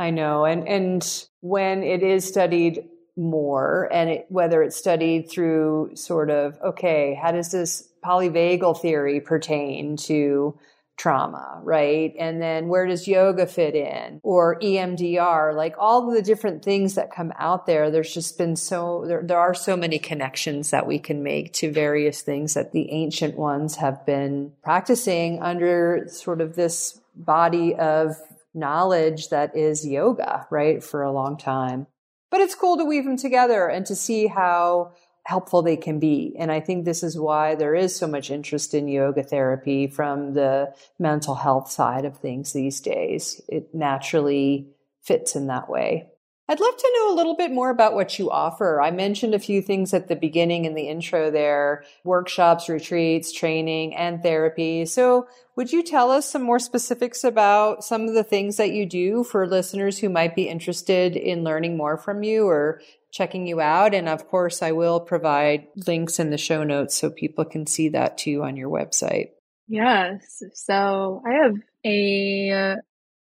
I 0.00 0.10
know. 0.10 0.46
And 0.46 0.66
and 0.66 1.26
when 1.40 1.82
it 1.82 2.02
is 2.02 2.26
studied 2.26 2.88
more 3.16 3.88
and 3.92 4.08
it, 4.08 4.26
whether 4.30 4.62
it's 4.62 4.76
studied 4.76 5.30
through 5.30 5.90
sort 5.94 6.30
of 6.30 6.58
okay, 6.64 7.18
how 7.20 7.32
does 7.32 7.50
this 7.50 7.88
polyvagal 8.02 8.80
theory 8.80 9.20
pertain 9.20 9.96
to 9.98 10.58
trauma, 11.00 11.58
right? 11.62 12.14
And 12.18 12.42
then 12.42 12.68
where 12.68 12.86
does 12.86 13.08
yoga 13.08 13.46
fit 13.46 13.74
in 13.74 14.20
or 14.22 14.60
EMDR, 14.60 15.56
like 15.56 15.74
all 15.78 16.10
the 16.10 16.20
different 16.20 16.62
things 16.62 16.94
that 16.96 17.10
come 17.10 17.32
out 17.38 17.64
there. 17.64 17.90
There's 17.90 18.12
just 18.12 18.36
been 18.36 18.54
so, 18.54 19.04
there, 19.06 19.22
there 19.24 19.38
are 19.38 19.54
so 19.54 19.78
many 19.78 19.98
connections 19.98 20.70
that 20.72 20.86
we 20.86 20.98
can 20.98 21.22
make 21.22 21.54
to 21.54 21.72
various 21.72 22.20
things 22.20 22.52
that 22.52 22.72
the 22.72 22.90
ancient 22.92 23.38
ones 23.38 23.76
have 23.76 24.04
been 24.04 24.52
practicing 24.62 25.40
under 25.40 26.04
sort 26.08 26.42
of 26.42 26.54
this 26.54 27.00
body 27.16 27.74
of 27.74 28.16
knowledge 28.52 29.30
that 29.30 29.56
is 29.56 29.86
yoga, 29.86 30.46
right, 30.50 30.84
for 30.84 31.02
a 31.02 31.12
long 31.12 31.38
time. 31.38 31.86
But 32.30 32.40
it's 32.40 32.54
cool 32.54 32.76
to 32.76 32.84
weave 32.84 33.04
them 33.04 33.16
together 33.16 33.68
and 33.68 33.86
to 33.86 33.96
see 33.96 34.26
how 34.26 34.92
helpful 35.30 35.62
they 35.62 35.76
can 35.76 36.00
be. 36.00 36.34
And 36.36 36.50
I 36.50 36.58
think 36.58 36.84
this 36.84 37.04
is 37.04 37.16
why 37.16 37.54
there 37.54 37.76
is 37.76 37.94
so 37.94 38.08
much 38.08 38.32
interest 38.32 38.74
in 38.74 38.88
yoga 38.88 39.22
therapy 39.22 39.86
from 39.86 40.34
the 40.34 40.74
mental 40.98 41.36
health 41.36 41.70
side 41.70 42.04
of 42.04 42.16
things 42.16 42.52
these 42.52 42.80
days. 42.80 43.40
It 43.48 43.72
naturally 43.72 44.66
fits 45.02 45.36
in 45.36 45.46
that 45.46 45.70
way. 45.70 46.08
I'd 46.48 46.58
love 46.58 46.76
to 46.76 46.92
know 46.96 47.14
a 47.14 47.16
little 47.16 47.36
bit 47.36 47.52
more 47.52 47.70
about 47.70 47.94
what 47.94 48.18
you 48.18 48.28
offer. 48.28 48.82
I 48.82 48.90
mentioned 48.90 49.36
a 49.36 49.38
few 49.38 49.62
things 49.62 49.94
at 49.94 50.08
the 50.08 50.16
beginning 50.16 50.64
in 50.64 50.74
the 50.74 50.88
intro 50.88 51.30
there 51.30 51.84
workshops, 52.02 52.68
retreats, 52.68 53.30
training, 53.30 53.94
and 53.94 54.20
therapy. 54.20 54.84
So, 54.84 55.28
would 55.54 55.70
you 55.70 55.84
tell 55.84 56.10
us 56.10 56.28
some 56.28 56.42
more 56.42 56.58
specifics 56.58 57.22
about 57.22 57.84
some 57.84 58.08
of 58.08 58.14
the 58.14 58.24
things 58.24 58.56
that 58.56 58.72
you 58.72 58.84
do 58.84 59.22
for 59.22 59.46
listeners 59.46 59.98
who 59.98 60.08
might 60.08 60.34
be 60.34 60.48
interested 60.48 61.14
in 61.14 61.44
learning 61.44 61.76
more 61.76 61.96
from 61.96 62.24
you 62.24 62.48
or 62.48 62.80
checking 63.10 63.46
you 63.46 63.60
out? 63.60 63.94
And 63.94 64.08
of 64.08 64.28
course, 64.28 64.62
I 64.62 64.72
will 64.72 65.00
provide 65.00 65.66
links 65.86 66.18
in 66.18 66.30
the 66.30 66.38
show 66.38 66.64
notes 66.64 66.96
so 66.96 67.10
people 67.10 67.44
can 67.44 67.66
see 67.66 67.90
that 67.90 68.18
too 68.18 68.42
on 68.42 68.56
your 68.56 68.70
website. 68.70 69.30
Yes. 69.68 70.42
So, 70.54 71.22
I 71.26 71.44
have 71.44 71.54
a 71.86 72.76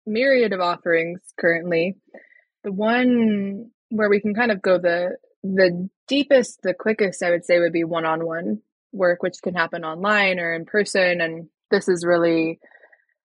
myriad 0.06 0.54
of 0.54 0.62
offerings 0.62 1.22
currently. 1.40 1.96
The 2.64 2.72
one 2.72 3.72
where 3.90 4.10
we 4.10 4.20
can 4.20 4.34
kind 4.34 4.52
of 4.52 4.62
go 4.62 4.78
the 4.78 5.18
the 5.44 5.90
deepest, 6.08 6.62
the 6.64 6.74
quickest, 6.74 7.24
I 7.24 7.30
would 7.30 7.46
say, 7.46 7.60
would 7.60 7.74
be 7.74 7.84
one 7.84 8.06
on 8.06 8.26
one 8.26 8.62
work, 8.92 9.22
which 9.22 9.42
can 9.44 9.54
happen 9.54 9.84
online 9.84 10.40
or 10.40 10.54
in 10.54 10.66
person. 10.66 11.22
And 11.22 11.50
this 11.72 11.88
is 11.88 12.06
really 12.06 12.60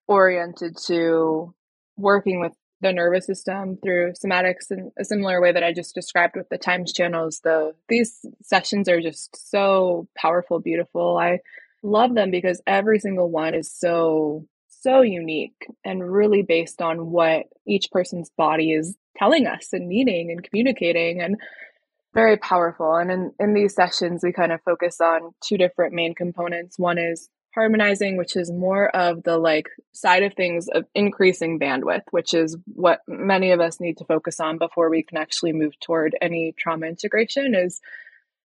oriented 0.08 0.76
to 0.86 1.54
working 1.96 2.40
with 2.40 2.52
the 2.82 2.92
nervous 2.92 3.26
system 3.26 3.78
through 3.82 4.12
somatics 4.12 4.70
in 4.70 4.92
a 4.98 5.04
similar 5.04 5.40
way 5.40 5.52
that 5.52 5.62
I 5.62 5.72
just 5.72 5.94
described 5.94 6.34
with 6.36 6.48
the 6.48 6.58
times 6.58 6.92
channels. 6.92 7.40
The 7.42 7.74
these 7.88 8.26
sessions 8.42 8.88
are 8.88 9.00
just 9.00 9.50
so 9.50 10.08
powerful, 10.16 10.60
beautiful. 10.60 11.16
I 11.16 11.38
love 11.82 12.14
them 12.14 12.30
because 12.30 12.60
every 12.66 12.98
single 12.98 13.30
one 13.30 13.54
is 13.54 13.72
so 13.72 14.46
so 14.68 15.00
unique 15.00 15.66
and 15.84 16.12
really 16.12 16.42
based 16.42 16.82
on 16.82 17.10
what 17.12 17.44
each 17.66 17.90
person's 17.92 18.30
body 18.36 18.72
is 18.72 18.96
telling 19.16 19.46
us 19.46 19.68
and 19.72 19.88
needing 19.88 20.30
and 20.30 20.42
communicating 20.42 21.20
and 21.20 21.36
very 22.14 22.36
powerful. 22.36 22.96
And 22.96 23.10
in, 23.10 23.32
in 23.38 23.54
these 23.54 23.74
sessions, 23.74 24.22
we 24.22 24.32
kind 24.32 24.52
of 24.52 24.60
focus 24.62 25.00
on 25.00 25.32
two 25.40 25.56
different 25.56 25.94
main 25.94 26.14
components. 26.14 26.78
One 26.78 26.98
is 26.98 27.28
harmonizing, 27.54 28.16
which 28.16 28.36
is 28.36 28.50
more 28.50 28.88
of 28.96 29.22
the 29.24 29.38
like 29.38 29.68
side 29.92 30.22
of 30.22 30.34
things 30.34 30.68
of 30.68 30.86
increasing 30.94 31.58
bandwidth, 31.58 32.04
which 32.10 32.34
is 32.34 32.56
what 32.74 33.00
many 33.06 33.50
of 33.50 33.60
us 33.60 33.80
need 33.80 33.98
to 33.98 34.04
focus 34.04 34.40
on 34.40 34.58
before 34.58 34.88
we 34.88 35.02
can 35.02 35.18
actually 35.18 35.52
move 35.52 35.78
toward 35.80 36.16
any 36.20 36.54
trauma 36.56 36.86
integration 36.86 37.54
is 37.54 37.80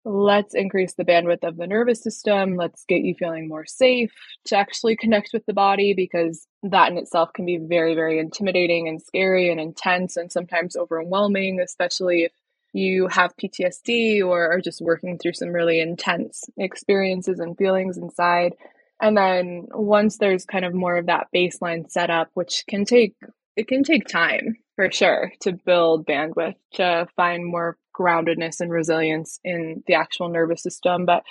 let's 0.06 0.54
increase 0.54 0.94
the 0.94 1.04
bandwidth 1.04 1.42
of 1.42 1.56
the 1.56 1.66
nervous 1.66 2.00
system. 2.00 2.56
Let's 2.56 2.84
get 2.84 3.02
you 3.02 3.14
feeling 3.14 3.48
more 3.48 3.66
safe 3.66 4.14
to 4.44 4.56
actually 4.56 4.96
connect 4.96 5.30
with 5.32 5.44
the 5.46 5.52
body 5.52 5.94
because 5.94 6.46
that 6.62 6.90
in 6.90 6.96
itself 6.96 7.32
can 7.32 7.44
be 7.44 7.58
very, 7.58 7.94
very 7.94 8.20
intimidating 8.20 8.86
and 8.88 9.02
scary 9.02 9.50
and 9.50 9.60
intense 9.60 10.16
and 10.16 10.30
sometimes 10.30 10.76
overwhelming, 10.76 11.60
especially 11.60 12.22
if 12.22 12.32
you 12.72 13.08
have 13.08 13.36
PTSD 13.36 14.24
or 14.24 14.52
are 14.52 14.60
just 14.60 14.80
working 14.80 15.18
through 15.18 15.32
some 15.32 15.48
really 15.48 15.80
intense 15.80 16.44
experiences 16.56 17.40
and 17.40 17.58
feelings 17.58 17.98
inside. 17.98 18.54
And 19.00 19.16
then 19.16 19.66
once 19.72 20.18
there's 20.18 20.44
kind 20.44 20.64
of 20.64 20.74
more 20.74 20.96
of 20.96 21.06
that 21.06 21.28
baseline 21.34 21.90
set 21.90 22.10
up, 22.10 22.30
which 22.34 22.64
can 22.68 22.84
take 22.84 23.14
it 23.56 23.68
can 23.68 23.82
take 23.82 24.06
time 24.06 24.56
for 24.74 24.90
sure 24.90 25.32
to 25.40 25.52
build 25.52 26.06
bandwidth 26.06 26.56
to 26.74 27.06
find 27.16 27.44
more 27.44 27.78
groundedness 27.98 28.60
and 28.60 28.70
resilience 28.70 29.40
in 29.42 29.82
the 29.86 29.94
actual 29.94 30.28
nervous 30.28 30.62
system. 30.62 31.06
But 31.06 31.22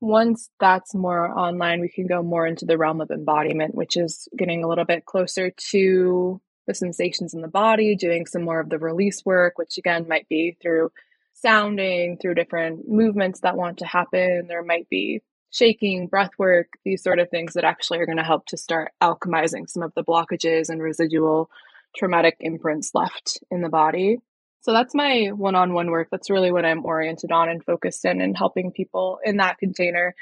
once 0.00 0.48
that's 0.60 0.94
more 0.94 1.28
online, 1.36 1.80
we 1.80 1.88
can 1.88 2.06
go 2.06 2.22
more 2.22 2.46
into 2.46 2.64
the 2.64 2.78
realm 2.78 3.00
of 3.00 3.10
embodiment, 3.10 3.74
which 3.74 3.96
is 3.96 4.28
getting 4.36 4.62
a 4.64 4.68
little 4.68 4.84
bit 4.84 5.04
closer 5.04 5.50
to 5.72 6.40
the 6.66 6.74
sensations 6.74 7.34
in 7.34 7.42
the 7.42 7.48
body, 7.48 7.96
doing 7.96 8.26
some 8.26 8.42
more 8.42 8.60
of 8.60 8.70
the 8.70 8.78
release 8.78 9.24
work, 9.24 9.58
which 9.58 9.76
again 9.76 10.06
might 10.08 10.28
be 10.28 10.56
through 10.62 10.90
sounding, 11.34 12.16
through 12.18 12.34
different 12.34 12.88
movements 12.88 13.40
that 13.40 13.56
want 13.56 13.78
to 13.78 13.86
happen. 13.86 14.46
There 14.46 14.62
might 14.62 14.88
be 14.88 15.20
shaking, 15.50 16.06
breath 16.06 16.30
work, 16.38 16.68
these 16.84 17.02
sort 17.02 17.18
of 17.18 17.28
things 17.28 17.54
that 17.54 17.64
actually 17.64 17.98
are 17.98 18.06
going 18.06 18.18
to 18.18 18.24
help 18.24 18.46
to 18.46 18.56
start 18.56 18.92
alchemizing 19.02 19.68
some 19.68 19.82
of 19.82 19.92
the 19.94 20.04
blockages 20.04 20.68
and 20.68 20.82
residual 20.82 21.50
traumatic 21.96 22.36
imprints 22.40 22.94
left 22.94 23.38
in 23.50 23.60
the 23.62 23.68
body. 23.68 24.18
So 24.62 24.72
that's 24.72 24.94
my 24.94 25.28
one 25.28 25.54
on 25.54 25.72
one 25.72 25.90
work. 25.90 26.08
That's 26.10 26.30
really 26.30 26.52
what 26.52 26.64
I'm 26.64 26.84
oriented 26.84 27.32
on 27.32 27.48
and 27.48 27.64
focused 27.64 28.04
in 28.04 28.20
and 28.20 28.36
helping 28.36 28.72
people 28.72 29.18
in 29.24 29.38
that 29.38 29.58
container. 29.58 30.14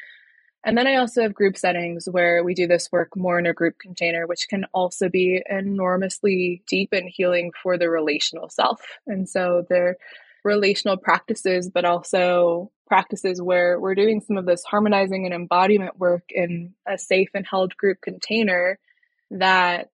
And 0.65 0.77
then 0.77 0.87
I 0.87 0.97
also 0.97 1.23
have 1.23 1.35
group 1.35 1.57
settings 1.57 2.09
where 2.11 2.43
we 2.43 2.55
do 2.55 2.67
this 2.67 2.91
work 2.91 3.17
more 3.17 3.39
in 3.39 3.47
a 3.47 3.53
group 3.53 3.79
container, 3.79 4.27
which 4.27 4.49
can 4.49 4.65
also 4.73 5.09
be 5.09 5.43
enormously 5.49 6.63
deep 6.69 6.91
and 6.93 7.09
healing 7.09 7.53
for 7.63 7.79
the 7.79 7.89
relational 7.91 8.49
self. 8.49 8.81
And 9.07 9.29
so 9.29 9.67
they're 9.69 9.97
relational 10.45 10.97
practices, 10.97 11.69
but 11.69 11.85
also 11.85 12.71
practices 12.89 13.41
where 13.41 13.79
we're 13.79 13.95
doing 13.95 14.21
some 14.21 14.37
of 14.37 14.47
this 14.47 14.65
harmonizing 14.65 15.25
and 15.25 15.35
embodiment 15.35 15.99
work 15.99 16.25
in 16.31 16.75
a 16.87 16.99
safe 16.99 17.29
and 17.35 17.47
held 17.47 17.77
group 17.77 18.01
container 18.01 18.79
that 19.31 19.91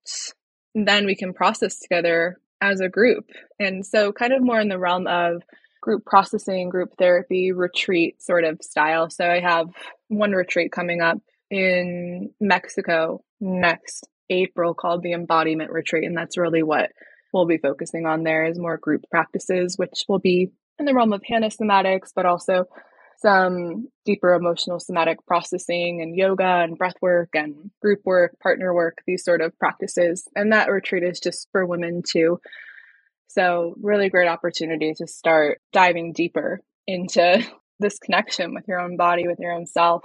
then 0.75 1.07
we 1.07 1.15
can 1.15 1.35
process 1.35 1.79
together 1.79 2.39
as 2.61 2.81
a 2.81 2.89
group. 2.89 3.31
And 3.61 3.85
so, 3.85 4.13
kind 4.13 4.33
of 4.33 4.43
more 4.43 4.61
in 4.61 4.69
the 4.69 4.79
realm 4.79 5.07
of 5.07 5.43
group 5.85 6.07
processing, 6.07 6.71
group 6.71 6.97
therapy, 6.99 7.53
retreat 7.53 8.23
sort 8.23 8.45
of 8.45 8.63
style. 8.63 9.11
So 9.11 9.29
I 9.29 9.41
have 9.41 9.69
one 10.09 10.33
retreat 10.33 10.73
coming 10.73 11.03
up 11.03 11.19
in 11.51 12.31
Mexico 12.41 13.23
next 13.39 14.09
April 14.31 14.73
called 14.73 15.03
the 15.03 15.13
Embodiment 15.13 15.71
Retreat. 15.71 16.05
And 16.05 16.17
that's 16.17 16.39
really 16.39 16.63
what 16.63 16.91
we'll 17.35 17.45
be 17.45 17.59
focusing 17.59 18.07
on 18.07 18.23
there 18.23 18.47
is 18.47 18.59
more 18.59 18.79
group 18.79 19.05
practices, 19.11 19.77
which 19.77 20.05
will 20.09 20.19
be 20.19 20.53
in 20.79 20.87
the 20.87 20.95
realm 20.95 21.13
of 21.13 21.23
somatics, 21.23 22.11
but 22.15 22.27
also 22.27 22.65
some 23.17 23.89
deeper 24.05 24.35
emotional 24.35 24.81
somatic 24.81 25.25
processing 25.27 26.03
and 26.03 26.17
yoga 26.17 26.63
and 26.63 26.77
breath 26.77 26.97
work 27.01 27.31
and 27.35 27.71
group 27.81 28.01
work, 28.05 28.39
partner 28.41 28.75
work, 28.75 28.99
these 29.07 29.25
sort 29.25 29.41
of 29.41 29.57
practices. 29.59 30.29
And 30.35 30.53
that 30.53 30.71
retreat 30.71 31.05
is 31.05 31.21
just 31.21 31.49
for 31.53 31.65
women 31.65 32.03
too. 32.07 32.41
So, 33.29 33.75
really 33.81 34.11
great 34.11 34.29
opportunity 34.29 34.95
to 34.95 35.07
start 35.07 35.61
diving 35.73 36.13
deeper 36.13 36.61
into 36.87 37.45
this 37.81 37.99
connection 37.99 38.55
with 38.55 38.69
your 38.69 38.79
own 38.79 38.97
body, 38.97 39.27
with 39.27 39.41
your 39.41 39.53
own 39.53 39.67
self. 39.67 40.03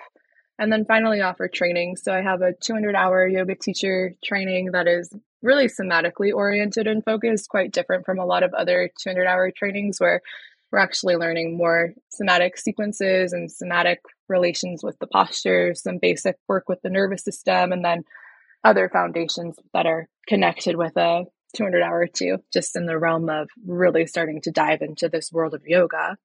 And 0.58 0.72
then 0.72 0.86
finally, 0.86 1.22
offer 1.22 1.48
training. 1.48 1.98
So, 1.98 2.14
I 2.14 2.22
have 2.22 2.42
a 2.42 2.54
200 2.54 2.96
hour 2.96 3.28
yoga 3.28 3.56
teacher 3.56 4.16
training 4.24 4.72
that 4.72 4.88
is 4.88 5.14
really 5.42 5.68
somatically 5.68 6.34
oriented 6.34 6.88
and 6.88 7.04
focused, 7.04 7.50
quite 7.50 7.72
different 7.72 8.06
from 8.06 8.20
a 8.20 8.26
lot 8.26 8.44
of 8.44 8.54
other 8.54 8.90
200 9.00 9.28
hour 9.28 9.52
trainings 9.52 10.00
where 10.00 10.22
we're 10.72 10.80
actually 10.80 11.16
learning 11.16 11.58
more 11.58 11.94
somatic 12.10 12.58
sequences 12.58 13.34
and 13.34 13.52
somatic 13.52 14.02
relations 14.28 14.84
with 14.84 14.98
the 15.00 15.08
posture, 15.08 15.74
some 15.74 15.98
basic 15.98 16.38
work 16.48 16.70
with 16.70 16.82
the 16.82 16.90
nervous 16.90 17.24
system, 17.24 17.72
and 17.72 17.84
then 17.84 18.04
other 18.64 18.90
foundations 18.90 19.58
that 19.74 19.86
are 19.86 20.08
connected 20.28 20.76
with 20.76 20.96
a 20.98 21.24
200 21.56 21.82
hour 21.82 22.06
two, 22.06 22.38
just 22.54 22.76
in 22.76 22.86
the 22.86 23.00
realm 23.00 23.30
of 23.30 23.50
really 23.66 24.06
starting 24.06 24.42
to 24.42 24.52
dive 24.52 24.82
into 24.82 25.10
this 25.10 25.32
world 25.32 25.54
of 25.54 25.66
yoga. 25.66 26.18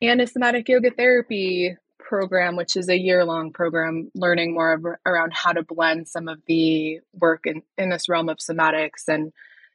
And 0.00 0.20
a 0.20 0.26
somatic 0.26 0.68
yoga 0.68 0.90
therapy 0.90 1.76
program, 1.98 2.54
which 2.54 2.76
is 2.76 2.88
a 2.88 2.98
year 2.98 3.24
long 3.24 3.52
program, 3.52 4.10
learning 4.14 4.54
more 4.54 4.74
of, 4.74 4.86
around 5.04 5.32
how 5.34 5.52
to 5.52 5.64
blend 5.64 6.06
some 6.06 6.28
of 6.28 6.38
the 6.46 7.00
work 7.12 7.46
in, 7.46 7.62
in 7.76 7.90
this 7.90 8.08
realm 8.08 8.28
of 8.28 8.38
somatics 8.38 9.08
and 9.08 9.32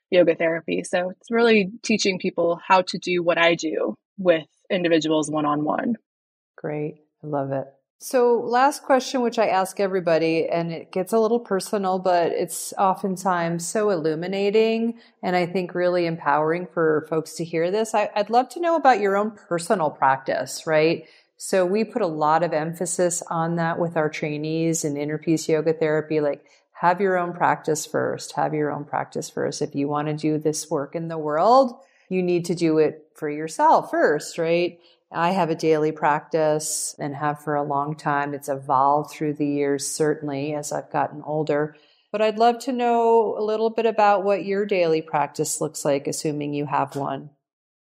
yoga 0.09 0.35
therapy. 0.35 0.83
So 0.83 1.09
it's 1.09 1.29
really 1.29 1.71
teaching 1.81 2.19
people 2.19 2.61
how 2.65 2.83
to 2.83 2.97
do 2.97 3.21
what 3.21 3.37
I 3.37 3.55
do 3.55 3.97
with 4.23 4.47
individuals 4.69 5.29
one 5.29 5.45
on 5.45 5.63
one. 5.63 5.97
Great. 6.55 6.95
I 7.23 7.27
love 7.27 7.51
it. 7.51 7.67
So, 7.99 8.41
last 8.43 8.83
question, 8.83 9.21
which 9.21 9.39
I 9.39 9.47
ask 9.47 9.79
everybody, 9.79 10.49
and 10.49 10.73
it 10.73 10.91
gets 10.91 11.13
a 11.13 11.19
little 11.19 11.39
personal, 11.39 11.99
but 11.99 12.33
it's 12.33 12.73
oftentimes 12.77 13.65
so 13.65 13.91
illuminating 13.91 14.99
and 15.21 15.37
I 15.37 15.45
think 15.45 15.73
really 15.73 16.05
empowering 16.05 16.67
for 16.67 17.07
folks 17.09 17.35
to 17.35 17.45
hear 17.45 17.71
this. 17.71 17.95
I, 17.95 18.09
would 18.17 18.29
love 18.29 18.49
to 18.49 18.59
know 18.59 18.75
about 18.75 18.99
your 18.99 19.15
own 19.15 19.31
personal 19.31 19.89
practice, 19.89 20.67
right? 20.67 21.05
So, 21.37 21.65
we 21.65 21.85
put 21.85 22.01
a 22.01 22.07
lot 22.07 22.43
of 22.43 22.51
emphasis 22.51 23.23
on 23.29 23.55
that 23.55 23.79
with 23.79 23.95
our 23.95 24.09
trainees 24.09 24.83
in 24.83 24.97
inner 24.97 25.17
peace 25.17 25.47
yoga 25.47 25.71
therapy, 25.71 26.19
like 26.19 26.45
have 26.73 26.99
your 26.99 27.17
own 27.17 27.31
practice 27.31 27.85
first, 27.85 28.33
have 28.33 28.53
your 28.53 28.69
own 28.69 28.83
practice 28.83 29.29
first. 29.29 29.61
If 29.61 29.75
you 29.75 29.87
want 29.87 30.09
to 30.09 30.13
do 30.13 30.37
this 30.37 30.69
work 30.69 30.93
in 30.93 31.07
the 31.07 31.17
world, 31.17 31.79
you 32.13 32.23
need 32.23 32.45
to 32.45 32.55
do 32.55 32.77
it 32.77 33.07
for 33.15 33.29
yourself 33.29 33.91
first, 33.91 34.37
right? 34.37 34.79
I 35.11 35.31
have 35.31 35.49
a 35.49 35.55
daily 35.55 35.91
practice 35.91 36.95
and 36.99 37.15
have 37.15 37.43
for 37.43 37.55
a 37.55 37.63
long 37.63 37.95
time. 37.95 38.33
It's 38.33 38.49
evolved 38.49 39.11
through 39.11 39.33
the 39.33 39.45
years, 39.45 39.87
certainly, 39.87 40.55
as 40.55 40.71
I've 40.71 40.91
gotten 40.91 41.21
older. 41.25 41.75
But 42.11 42.21
I'd 42.21 42.39
love 42.39 42.59
to 42.59 42.71
know 42.71 43.35
a 43.37 43.43
little 43.43 43.69
bit 43.69 43.85
about 43.85 44.23
what 44.23 44.45
your 44.45 44.65
daily 44.65 45.01
practice 45.01 45.61
looks 45.61 45.83
like, 45.85 46.07
assuming 46.07 46.53
you 46.53 46.65
have 46.65 46.95
one. 46.95 47.29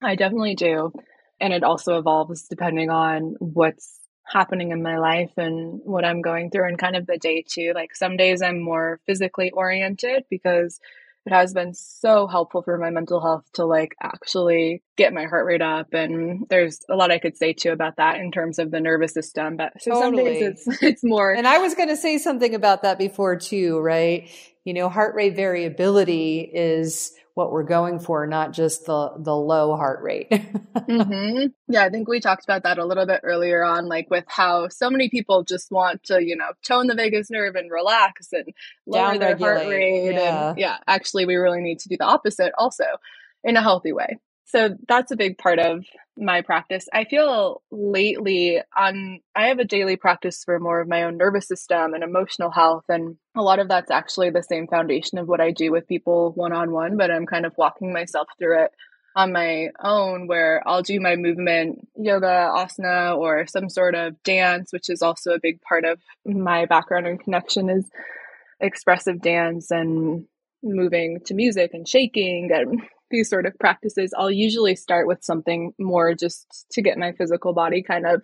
I 0.02 0.14
definitely 0.14 0.54
do. 0.54 0.92
And 1.40 1.52
it 1.52 1.62
also 1.62 1.98
evolves 1.98 2.46
depending 2.48 2.90
on 2.90 3.36
what's 3.40 4.00
happening 4.24 4.72
in 4.72 4.82
my 4.82 4.98
life 4.98 5.30
and 5.36 5.80
what 5.84 6.04
I'm 6.04 6.22
going 6.22 6.50
through 6.50 6.66
and 6.68 6.78
kind 6.78 6.96
of 6.96 7.06
the 7.06 7.18
day 7.18 7.44
too. 7.46 7.72
Like 7.74 7.94
some 7.94 8.16
days 8.16 8.42
I'm 8.42 8.60
more 8.60 9.00
physically 9.06 9.50
oriented 9.50 10.24
because 10.30 10.80
it 11.26 11.32
has 11.32 11.52
been 11.52 11.74
so 11.74 12.26
helpful 12.26 12.62
for 12.62 12.78
my 12.78 12.90
mental 12.90 13.20
health 13.20 13.44
to 13.54 13.64
like 13.64 13.94
actually 14.00 14.82
get 14.96 15.12
my 15.12 15.24
heart 15.24 15.44
rate 15.46 15.62
up 15.62 15.92
and 15.92 16.46
there's 16.48 16.80
a 16.88 16.94
lot 16.94 17.10
I 17.10 17.18
could 17.18 17.36
say 17.36 17.52
too 17.52 17.72
about 17.72 17.96
that 17.96 18.20
in 18.20 18.30
terms 18.30 18.58
of 18.58 18.70
the 18.70 18.80
nervous 18.80 19.12
system 19.12 19.56
but 19.56 19.72
so 19.80 19.90
totally. 19.90 20.16
some 20.16 20.24
days 20.24 20.42
it's 20.66 20.82
it's 20.82 21.04
more 21.04 21.32
and 21.34 21.46
I 21.46 21.58
was 21.58 21.74
going 21.74 21.88
to 21.88 21.96
say 21.96 22.18
something 22.18 22.54
about 22.54 22.82
that 22.82 22.98
before 22.98 23.36
too 23.36 23.78
right 23.78 24.30
you 24.64 24.72
know 24.72 24.88
heart 24.88 25.14
rate 25.14 25.36
variability 25.36 26.40
is 26.40 27.12
what 27.36 27.52
we're 27.52 27.64
going 27.64 27.98
for, 27.98 28.26
not 28.26 28.54
just 28.54 28.86
the 28.86 29.12
the 29.18 29.36
low 29.36 29.76
heart 29.76 30.02
rate. 30.02 30.30
mm-hmm. 30.30 31.48
Yeah, 31.68 31.84
I 31.84 31.90
think 31.90 32.08
we 32.08 32.18
talked 32.18 32.44
about 32.44 32.62
that 32.62 32.78
a 32.78 32.86
little 32.86 33.04
bit 33.04 33.20
earlier 33.22 33.62
on, 33.62 33.88
like 33.88 34.10
with 34.10 34.24
how 34.26 34.68
so 34.68 34.88
many 34.88 35.10
people 35.10 35.44
just 35.44 35.70
want 35.70 36.02
to, 36.04 36.24
you 36.24 36.34
know, 36.34 36.52
tone 36.66 36.86
the 36.86 36.94
vagus 36.94 37.30
nerve 37.30 37.54
and 37.54 37.70
relax 37.70 38.32
and 38.32 38.46
lower 38.86 39.18
their 39.18 39.36
heart 39.36 39.66
rate. 39.66 40.14
Yeah. 40.14 40.48
And 40.48 40.58
yeah, 40.58 40.78
actually, 40.86 41.26
we 41.26 41.34
really 41.36 41.60
need 41.60 41.78
to 41.80 41.90
do 41.90 41.98
the 41.98 42.06
opposite 42.06 42.54
also 42.56 42.86
in 43.44 43.58
a 43.58 43.62
healthy 43.62 43.92
way 43.92 44.18
so 44.46 44.76
that's 44.86 45.10
a 45.10 45.16
big 45.16 45.38
part 45.38 45.58
of 45.58 45.84
my 46.16 46.40
practice. 46.40 46.88
I 46.92 47.04
feel 47.04 47.62
lately 47.70 48.60
on 48.76 49.20
I 49.34 49.48
have 49.48 49.58
a 49.58 49.64
daily 49.64 49.96
practice 49.96 50.44
for 50.44 50.58
more 50.60 50.80
of 50.80 50.88
my 50.88 51.02
own 51.02 51.16
nervous 51.16 51.48
system 51.48 51.94
and 51.94 52.04
emotional 52.04 52.50
health 52.50 52.84
and 52.88 53.16
a 53.36 53.42
lot 53.42 53.58
of 53.58 53.68
that's 53.68 53.90
actually 53.90 54.30
the 54.30 54.44
same 54.44 54.68
foundation 54.68 55.18
of 55.18 55.26
what 55.26 55.40
I 55.40 55.50
do 55.50 55.72
with 55.72 55.88
people 55.88 56.32
one 56.32 56.52
on 56.52 56.70
one, 56.70 56.96
but 56.96 57.10
I'm 57.10 57.26
kind 57.26 57.44
of 57.44 57.54
walking 57.58 57.92
myself 57.92 58.28
through 58.38 58.64
it 58.64 58.70
on 59.16 59.32
my 59.32 59.68
own 59.82 60.28
where 60.28 60.62
I'll 60.64 60.82
do 60.82 61.00
my 61.00 61.16
movement 61.16 61.88
yoga 61.96 62.50
asana 62.54 63.16
or 63.16 63.46
some 63.46 63.68
sort 63.68 63.94
of 63.94 64.22
dance 64.22 64.72
which 64.72 64.90
is 64.90 65.02
also 65.02 65.32
a 65.32 65.40
big 65.40 65.60
part 65.62 65.84
of 65.84 65.98
my 66.24 66.66
background 66.66 67.06
and 67.06 67.18
connection 67.18 67.68
is 67.68 67.90
expressive 68.60 69.20
dance 69.20 69.70
and 69.70 70.26
moving 70.62 71.20
to 71.24 71.34
music 71.34 71.72
and 71.72 71.88
shaking 71.88 72.50
and 72.52 72.82
these 73.10 73.28
sort 73.30 73.46
of 73.46 73.58
practices, 73.58 74.12
I'll 74.16 74.30
usually 74.30 74.76
start 74.76 75.06
with 75.06 75.24
something 75.24 75.72
more 75.78 76.14
just 76.14 76.66
to 76.72 76.82
get 76.82 76.98
my 76.98 77.12
physical 77.12 77.52
body 77.52 77.82
kind 77.82 78.06
of 78.06 78.22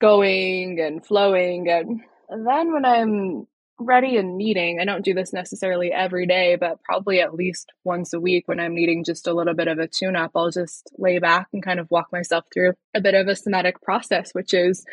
going 0.00 0.80
and 0.80 1.04
flowing. 1.04 1.68
And, 1.68 2.00
then 2.46 2.72
when 2.72 2.84
I'm 2.84 3.48
ready 3.80 4.16
and 4.16 4.36
needing, 4.36 4.78
I 4.78 4.84
don't 4.84 5.04
do 5.04 5.14
this 5.14 5.32
necessarily 5.32 5.90
every 5.92 6.26
day, 6.26 6.56
but 6.56 6.80
probably 6.84 7.20
at 7.20 7.34
least 7.34 7.72
once 7.82 8.12
a 8.12 8.20
week 8.20 8.46
when 8.46 8.60
I'm 8.60 8.74
needing 8.74 9.02
just 9.02 9.26
a 9.26 9.34
little 9.34 9.54
bit 9.54 9.66
of 9.66 9.78
a 9.78 9.88
tune 9.88 10.14
up, 10.14 10.30
I'll 10.36 10.50
just 10.50 10.88
lay 10.96 11.18
back 11.18 11.48
and 11.52 11.60
kind 11.60 11.80
of 11.80 11.90
walk 11.90 12.06
myself 12.12 12.44
through 12.52 12.74
a 12.94 13.00
bit 13.00 13.14
of 13.14 13.26
a 13.26 13.34
somatic 13.34 13.82
process, 13.82 14.30
which 14.32 14.54
is 14.54 14.84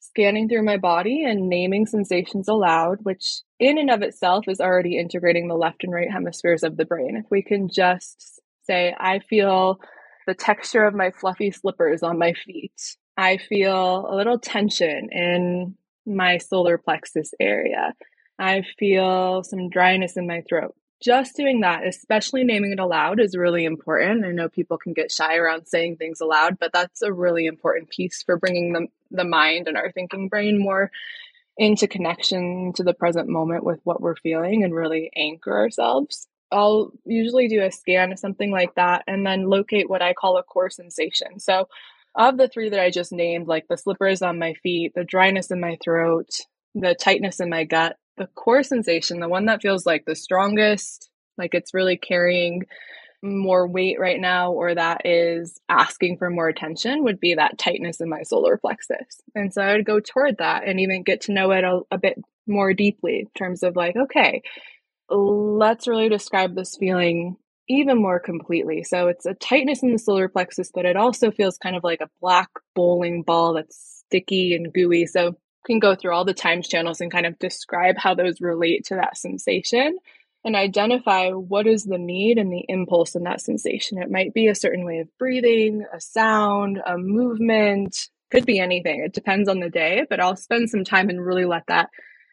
scanning 0.00 0.48
through 0.48 0.64
my 0.64 0.78
body 0.78 1.24
and 1.24 1.48
naming 1.48 1.86
sensations 1.86 2.48
aloud, 2.48 2.98
which 3.02 3.42
in 3.58 3.78
and 3.78 3.90
of 3.90 4.02
itself 4.02 4.48
is 4.48 4.60
already 4.60 4.98
integrating 4.98 5.46
the 5.46 5.54
left 5.54 5.84
and 5.84 5.92
right 5.92 6.10
hemispheres 6.10 6.62
of 6.62 6.76
the 6.76 6.86
brain. 6.86 7.16
If 7.16 7.30
we 7.30 7.42
can 7.42 7.68
just 7.68 8.39
say, 8.64 8.94
I 8.98 9.20
feel 9.20 9.80
the 10.26 10.34
texture 10.34 10.84
of 10.84 10.94
my 10.94 11.10
fluffy 11.10 11.50
slippers 11.50 12.02
on 12.02 12.18
my 12.18 12.32
feet. 12.32 12.96
I 13.16 13.36
feel 13.36 14.06
a 14.08 14.16
little 14.16 14.38
tension 14.38 15.08
in 15.12 15.76
my 16.06 16.38
solar 16.38 16.78
plexus 16.78 17.32
area. 17.38 17.94
I 18.38 18.62
feel 18.78 19.42
some 19.42 19.68
dryness 19.68 20.16
in 20.16 20.26
my 20.26 20.42
throat. 20.48 20.74
Just 21.02 21.36
doing 21.36 21.60
that, 21.60 21.86
especially 21.86 22.44
naming 22.44 22.72
it 22.72 22.78
aloud, 22.78 23.20
is 23.20 23.36
really 23.36 23.64
important. 23.64 24.24
I 24.24 24.32
know 24.32 24.48
people 24.48 24.76
can 24.76 24.92
get 24.92 25.10
shy 25.10 25.36
around 25.36 25.66
saying 25.66 25.96
things 25.96 26.20
aloud, 26.20 26.58
but 26.58 26.72
that's 26.72 27.02
a 27.02 27.12
really 27.12 27.46
important 27.46 27.88
piece 27.90 28.22
for 28.22 28.36
bringing 28.36 28.72
the, 28.72 28.86
the 29.10 29.24
mind 29.24 29.66
and 29.66 29.78
our 29.78 29.90
thinking 29.92 30.28
brain 30.28 30.58
more 30.58 30.90
into 31.56 31.88
connection 31.88 32.72
to 32.74 32.82
the 32.82 32.94
present 32.94 33.28
moment 33.28 33.64
with 33.64 33.80
what 33.84 34.00
we're 34.00 34.16
feeling 34.16 34.62
and 34.62 34.74
really 34.74 35.10
anchor 35.16 35.56
ourselves. 35.56 36.26
I'll 36.52 36.92
usually 37.04 37.48
do 37.48 37.62
a 37.62 37.70
scan 37.70 38.12
of 38.12 38.18
something 38.18 38.50
like 38.50 38.74
that 38.74 39.04
and 39.06 39.26
then 39.26 39.48
locate 39.48 39.88
what 39.88 40.02
I 40.02 40.14
call 40.14 40.36
a 40.36 40.42
core 40.42 40.70
sensation. 40.70 41.38
So, 41.38 41.68
of 42.16 42.36
the 42.36 42.48
three 42.48 42.70
that 42.70 42.80
I 42.80 42.90
just 42.90 43.12
named, 43.12 43.46
like 43.46 43.68
the 43.68 43.76
slippers 43.76 44.20
on 44.20 44.38
my 44.38 44.54
feet, 44.54 44.92
the 44.94 45.04
dryness 45.04 45.50
in 45.50 45.60
my 45.60 45.78
throat, 45.82 46.28
the 46.74 46.94
tightness 46.94 47.38
in 47.38 47.48
my 47.48 47.64
gut, 47.64 47.96
the 48.16 48.26
core 48.26 48.64
sensation, 48.64 49.20
the 49.20 49.28
one 49.28 49.46
that 49.46 49.62
feels 49.62 49.86
like 49.86 50.04
the 50.04 50.16
strongest, 50.16 51.08
like 51.38 51.54
it's 51.54 51.72
really 51.72 51.96
carrying 51.96 52.66
more 53.22 53.66
weight 53.66 54.00
right 54.00 54.20
now, 54.20 54.52
or 54.52 54.74
that 54.74 55.02
is 55.04 55.60
asking 55.68 56.16
for 56.16 56.30
more 56.30 56.48
attention, 56.48 57.04
would 57.04 57.20
be 57.20 57.34
that 57.34 57.58
tightness 57.58 58.00
in 58.00 58.08
my 58.08 58.22
solar 58.22 58.56
plexus. 58.56 59.20
And 59.34 59.52
so 59.52 59.62
I 59.62 59.76
would 59.76 59.84
go 59.84 60.00
toward 60.00 60.38
that 60.38 60.66
and 60.66 60.80
even 60.80 61.02
get 61.02 61.22
to 61.22 61.32
know 61.32 61.50
it 61.52 61.64
a, 61.64 61.80
a 61.90 61.98
bit 61.98 62.18
more 62.46 62.72
deeply 62.72 63.20
in 63.20 63.26
terms 63.36 63.62
of 63.62 63.76
like, 63.76 63.96
okay, 63.96 64.42
let's 65.10 65.88
really 65.88 66.08
describe 66.08 66.54
this 66.54 66.76
feeling 66.76 67.36
even 67.68 68.00
more 68.02 68.20
completely. 68.20 68.82
So 68.84 69.08
it's 69.08 69.26
a 69.26 69.34
tightness 69.34 69.82
in 69.82 69.92
the 69.92 69.98
solar 69.98 70.28
plexus, 70.28 70.70
but 70.74 70.86
it 70.86 70.96
also 70.96 71.30
feels 71.30 71.58
kind 71.58 71.76
of 71.76 71.84
like 71.84 72.00
a 72.00 72.10
black 72.20 72.48
bowling 72.74 73.22
ball 73.22 73.54
that's 73.54 74.02
sticky 74.06 74.54
and 74.54 74.72
gooey. 74.72 75.06
So 75.06 75.36
can 75.66 75.78
go 75.78 75.94
through 75.94 76.14
all 76.14 76.24
the 76.24 76.34
times 76.34 76.68
channels 76.68 77.00
and 77.00 77.12
kind 77.12 77.26
of 77.26 77.38
describe 77.38 77.96
how 77.98 78.14
those 78.14 78.40
relate 78.40 78.84
to 78.86 78.96
that 78.96 79.16
sensation. 79.16 79.98
and 80.44 80.56
identify 80.56 81.30
what 81.30 81.66
is 81.66 81.84
the 81.84 81.98
need 81.98 82.38
and 82.38 82.52
the 82.52 82.64
impulse 82.68 83.14
in 83.14 83.24
that 83.24 83.40
sensation. 83.40 83.98
It 84.02 84.10
might 84.10 84.32
be 84.32 84.48
a 84.48 84.54
certain 84.54 84.84
way 84.86 85.00
of 85.00 85.08
breathing, 85.18 85.84
a 85.92 86.00
sound, 86.00 86.80
a 86.86 86.96
movement, 86.96 88.08
could 88.30 88.46
be 88.46 88.58
anything. 88.58 89.02
It 89.04 89.12
depends 89.12 89.48
on 89.48 89.60
the 89.60 89.68
day, 89.68 90.06
but 90.08 90.20
I'll 90.20 90.36
spend 90.36 90.70
some 90.70 90.84
time 90.84 91.10
and 91.10 91.24
really 91.24 91.44
let 91.44 91.64
that 91.68 91.90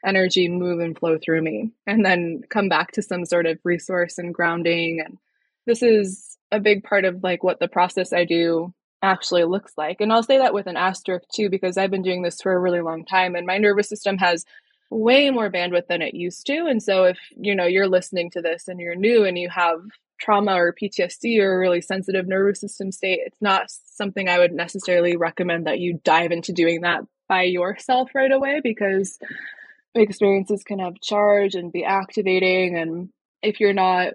energy 0.08 0.48
move 0.48 0.80
and 0.80 0.98
flow 0.98 1.18
through 1.18 1.42
me 1.42 1.72
and 1.86 2.06
then 2.06 2.42
come 2.50 2.70
back 2.70 2.94
to 2.94 3.02
some 3.02 3.26
sort 3.26 3.46
of 3.46 3.60
resource 3.64 4.18
and 4.18 4.34
grounding. 4.34 5.02
And 5.06 5.18
this 5.66 5.84
is 5.84 6.38
a 6.52 6.60
big 6.60 6.84
part 6.84 7.06
of 7.06 7.24
like 7.24 7.44
what 7.44 7.60
the 7.60 7.68
process 7.68 8.14
I 8.14 8.24
do 8.24 8.74
actually 9.02 9.44
looks 9.44 9.74
like. 9.78 10.02
And 10.02 10.12
I'll 10.12 10.24
say 10.24 10.38
that 10.38 10.54
with 10.54 10.68
an 10.68 10.78
asterisk 10.78 11.28
too, 11.34 11.50
because 11.50 11.78
I've 11.78 11.92
been 11.92 12.02
doing 12.02 12.24
this 12.24 12.42
for 12.42 12.54
a 12.54 12.60
really 12.60 12.82
long 12.82 13.06
time 13.06 13.36
and 13.36 13.46
my 13.46 13.58
nervous 13.58 13.90
system 13.90 14.18
has 14.18 14.46
way 14.90 15.30
more 15.30 15.52
bandwidth 15.52 15.88
than 15.88 16.02
it 16.02 16.14
used 16.14 16.46
to. 16.48 16.66
And 16.68 16.82
so 16.82 17.04
if, 17.04 17.20
you 17.36 17.54
know, 17.54 17.66
you're 17.66 17.90
listening 17.90 18.32
to 18.32 18.42
this 18.42 18.68
and 18.68 18.80
you're 18.80 18.96
new 18.96 19.26
and 19.26 19.38
you 19.38 19.50
have 19.50 19.82
trauma 20.20 20.54
or 20.54 20.74
PTSD 20.74 21.40
or 21.40 21.56
a 21.56 21.60
really 21.60 21.82
sensitive 21.82 22.28
nervous 22.28 22.62
system 22.62 22.92
state, 22.92 23.20
it's 23.26 23.42
not 23.42 23.70
something 23.70 24.30
I 24.30 24.40
would 24.40 24.54
necessarily 24.54 25.18
recommend 25.18 25.68
that 25.68 25.80
you 25.80 26.00
dive 26.04 26.32
into 26.32 26.54
doing 26.54 26.82
that 26.82 27.02
by 27.28 27.44
yourself 27.44 28.12
right 28.16 28.32
away 28.32 28.62
because 28.64 29.20
experiences 29.96 30.64
can 30.64 30.80
have 30.80 31.00
charge 31.02 31.56
and 31.56 31.72
be 31.72 31.84
activating. 31.84 32.78
And 32.78 33.10
if 33.42 33.60
you're 33.60 33.74
not 33.74 34.14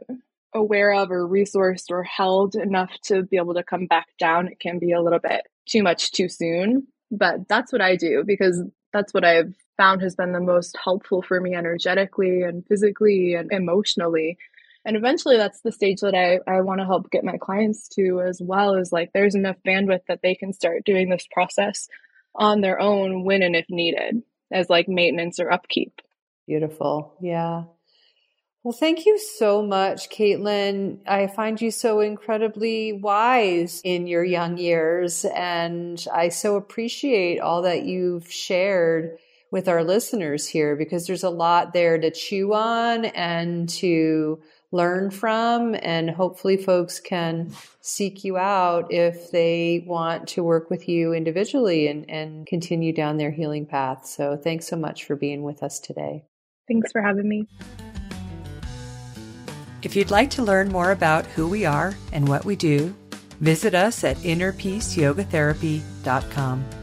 aware 0.55 0.93
of 0.93 1.11
or 1.11 1.27
resourced 1.27 1.91
or 1.91 2.03
held 2.03 2.55
enough 2.55 2.91
to 3.05 3.23
be 3.23 3.37
able 3.37 3.55
to 3.55 3.63
come 3.63 3.87
back 3.87 4.07
down, 4.19 4.49
it 4.49 4.61
can 4.61 4.79
be 4.79 4.93
a 4.93 5.01
little 5.01 5.19
bit 5.19 5.43
too 5.67 5.83
much 5.83 6.13
too 6.13 6.29
soon. 6.29 6.87
But 7.11 7.49
that's 7.49 7.73
what 7.73 7.83
I 7.83 7.97
do 7.97 8.25
because 8.27 8.63
that's 8.93 9.15
what 9.15 9.25
I've 9.25 9.55
found 9.77 10.03
has 10.03 10.15
been 10.15 10.33
the 10.33 10.41
most 10.41 10.77
helpful 10.83 11.23
for 11.23 11.41
me 11.41 11.55
energetically 11.55 12.43
and 12.43 12.67
physically 12.67 13.35
and 13.35 13.51
emotionally. 13.53 14.37
And 14.85 14.97
eventually 14.97 15.37
that's 15.37 15.61
the 15.61 15.73
stage 15.73 16.01
that 16.01 16.15
I, 16.15 16.41
I 16.51 16.61
want 16.61 16.81
to 16.81 16.87
help 16.87 17.11
get 17.11 17.25
my 17.25 17.37
clients 17.39 17.89
to 17.91 18.21
as 18.21 18.41
well 18.43 18.75
as 18.75 18.93
like 18.93 19.11
there's 19.13 19.35
enough 19.35 19.57
bandwidth 19.67 20.07
that 20.09 20.21
they 20.23 20.35
can 20.35 20.53
start 20.53 20.85
doing 20.85 21.09
this 21.09 21.27
process 21.31 21.89
on 22.35 22.61
their 22.61 22.81
own 22.81 23.25
when 23.25 23.43
and 23.43 23.55
if 23.55 23.67
needed 23.69 24.23
as 24.53 24.71
like 24.71 24.89
maintenance 24.89 25.41
or 25.41 25.51
upkeep. 25.51 26.01
Beautiful. 26.47 27.15
Yeah. 27.21 27.65
Well, 28.65 28.73
thank 28.73 29.07
you 29.07 29.19
so 29.19 29.61
much, 29.61 30.09
Caitlin. 30.09 30.99
I 31.05 31.27
find 31.27 31.61
you 31.61 31.73
so 31.73 31.99
incredibly 31.99 32.93
wise 32.93 33.81
in 33.83 34.07
your 34.07 34.23
young 34.23 34.57
years, 34.57 35.25
and 35.25 36.05
I 36.13 36.29
so 36.29 36.55
appreciate 36.55 37.41
all 37.41 37.63
that 37.63 37.85
you've 37.85 38.31
shared 38.31 39.19
with 39.51 39.69
our 39.69 39.83
listeners 39.83 40.47
here 40.47 40.77
because 40.77 41.07
there's 41.09 41.25
a 41.25 41.31
lot 41.31 41.73
there 41.73 41.99
to 41.99 42.13
chew 42.13 42.55
on 42.55 43.05
and 43.05 43.69
to 43.69 44.41
learn 44.73 45.11
from. 45.11 45.77
And 45.83 46.11
hopefully, 46.11 46.57
folks 46.57 46.99
can 46.99 47.53
seek 47.81 48.25
you 48.25 48.37
out 48.37 48.93
if 48.93 49.31
they 49.31 49.85
want 49.87 50.27
to 50.29 50.43
work 50.43 50.71
with 50.71 50.89
you 50.89 51.13
individually 51.13 51.87
and, 51.87 52.09
and 52.11 52.45
continue 52.47 52.93
down 52.93 53.19
their 53.19 53.31
healing 53.31 53.67
path. 53.67 54.07
So, 54.07 54.37
thanks 54.37 54.67
so 54.67 54.75
much 54.77 55.05
for 55.05 55.15
being 55.15 55.43
with 55.43 55.63
us 55.63 55.79
today. 55.79 56.25
Thanks 56.69 56.93
for 56.93 57.03
having 57.03 57.29
me. 57.29 57.47
If 59.83 59.97
you'd 59.97 60.11
like 60.11 60.31
to 60.31 60.43
learn 60.43 60.69
more 60.69 60.93
about 60.93 61.27
who 61.27 61.49
we 61.49 61.65
are 61.65 61.95
and 62.13 62.29
what 62.29 62.45
we 62.45 62.55
do, 62.57 62.95
visit 63.41 63.75
us 63.75 64.05
at 64.05 64.17
innerpeaceyogatherapy.com. 64.19 66.82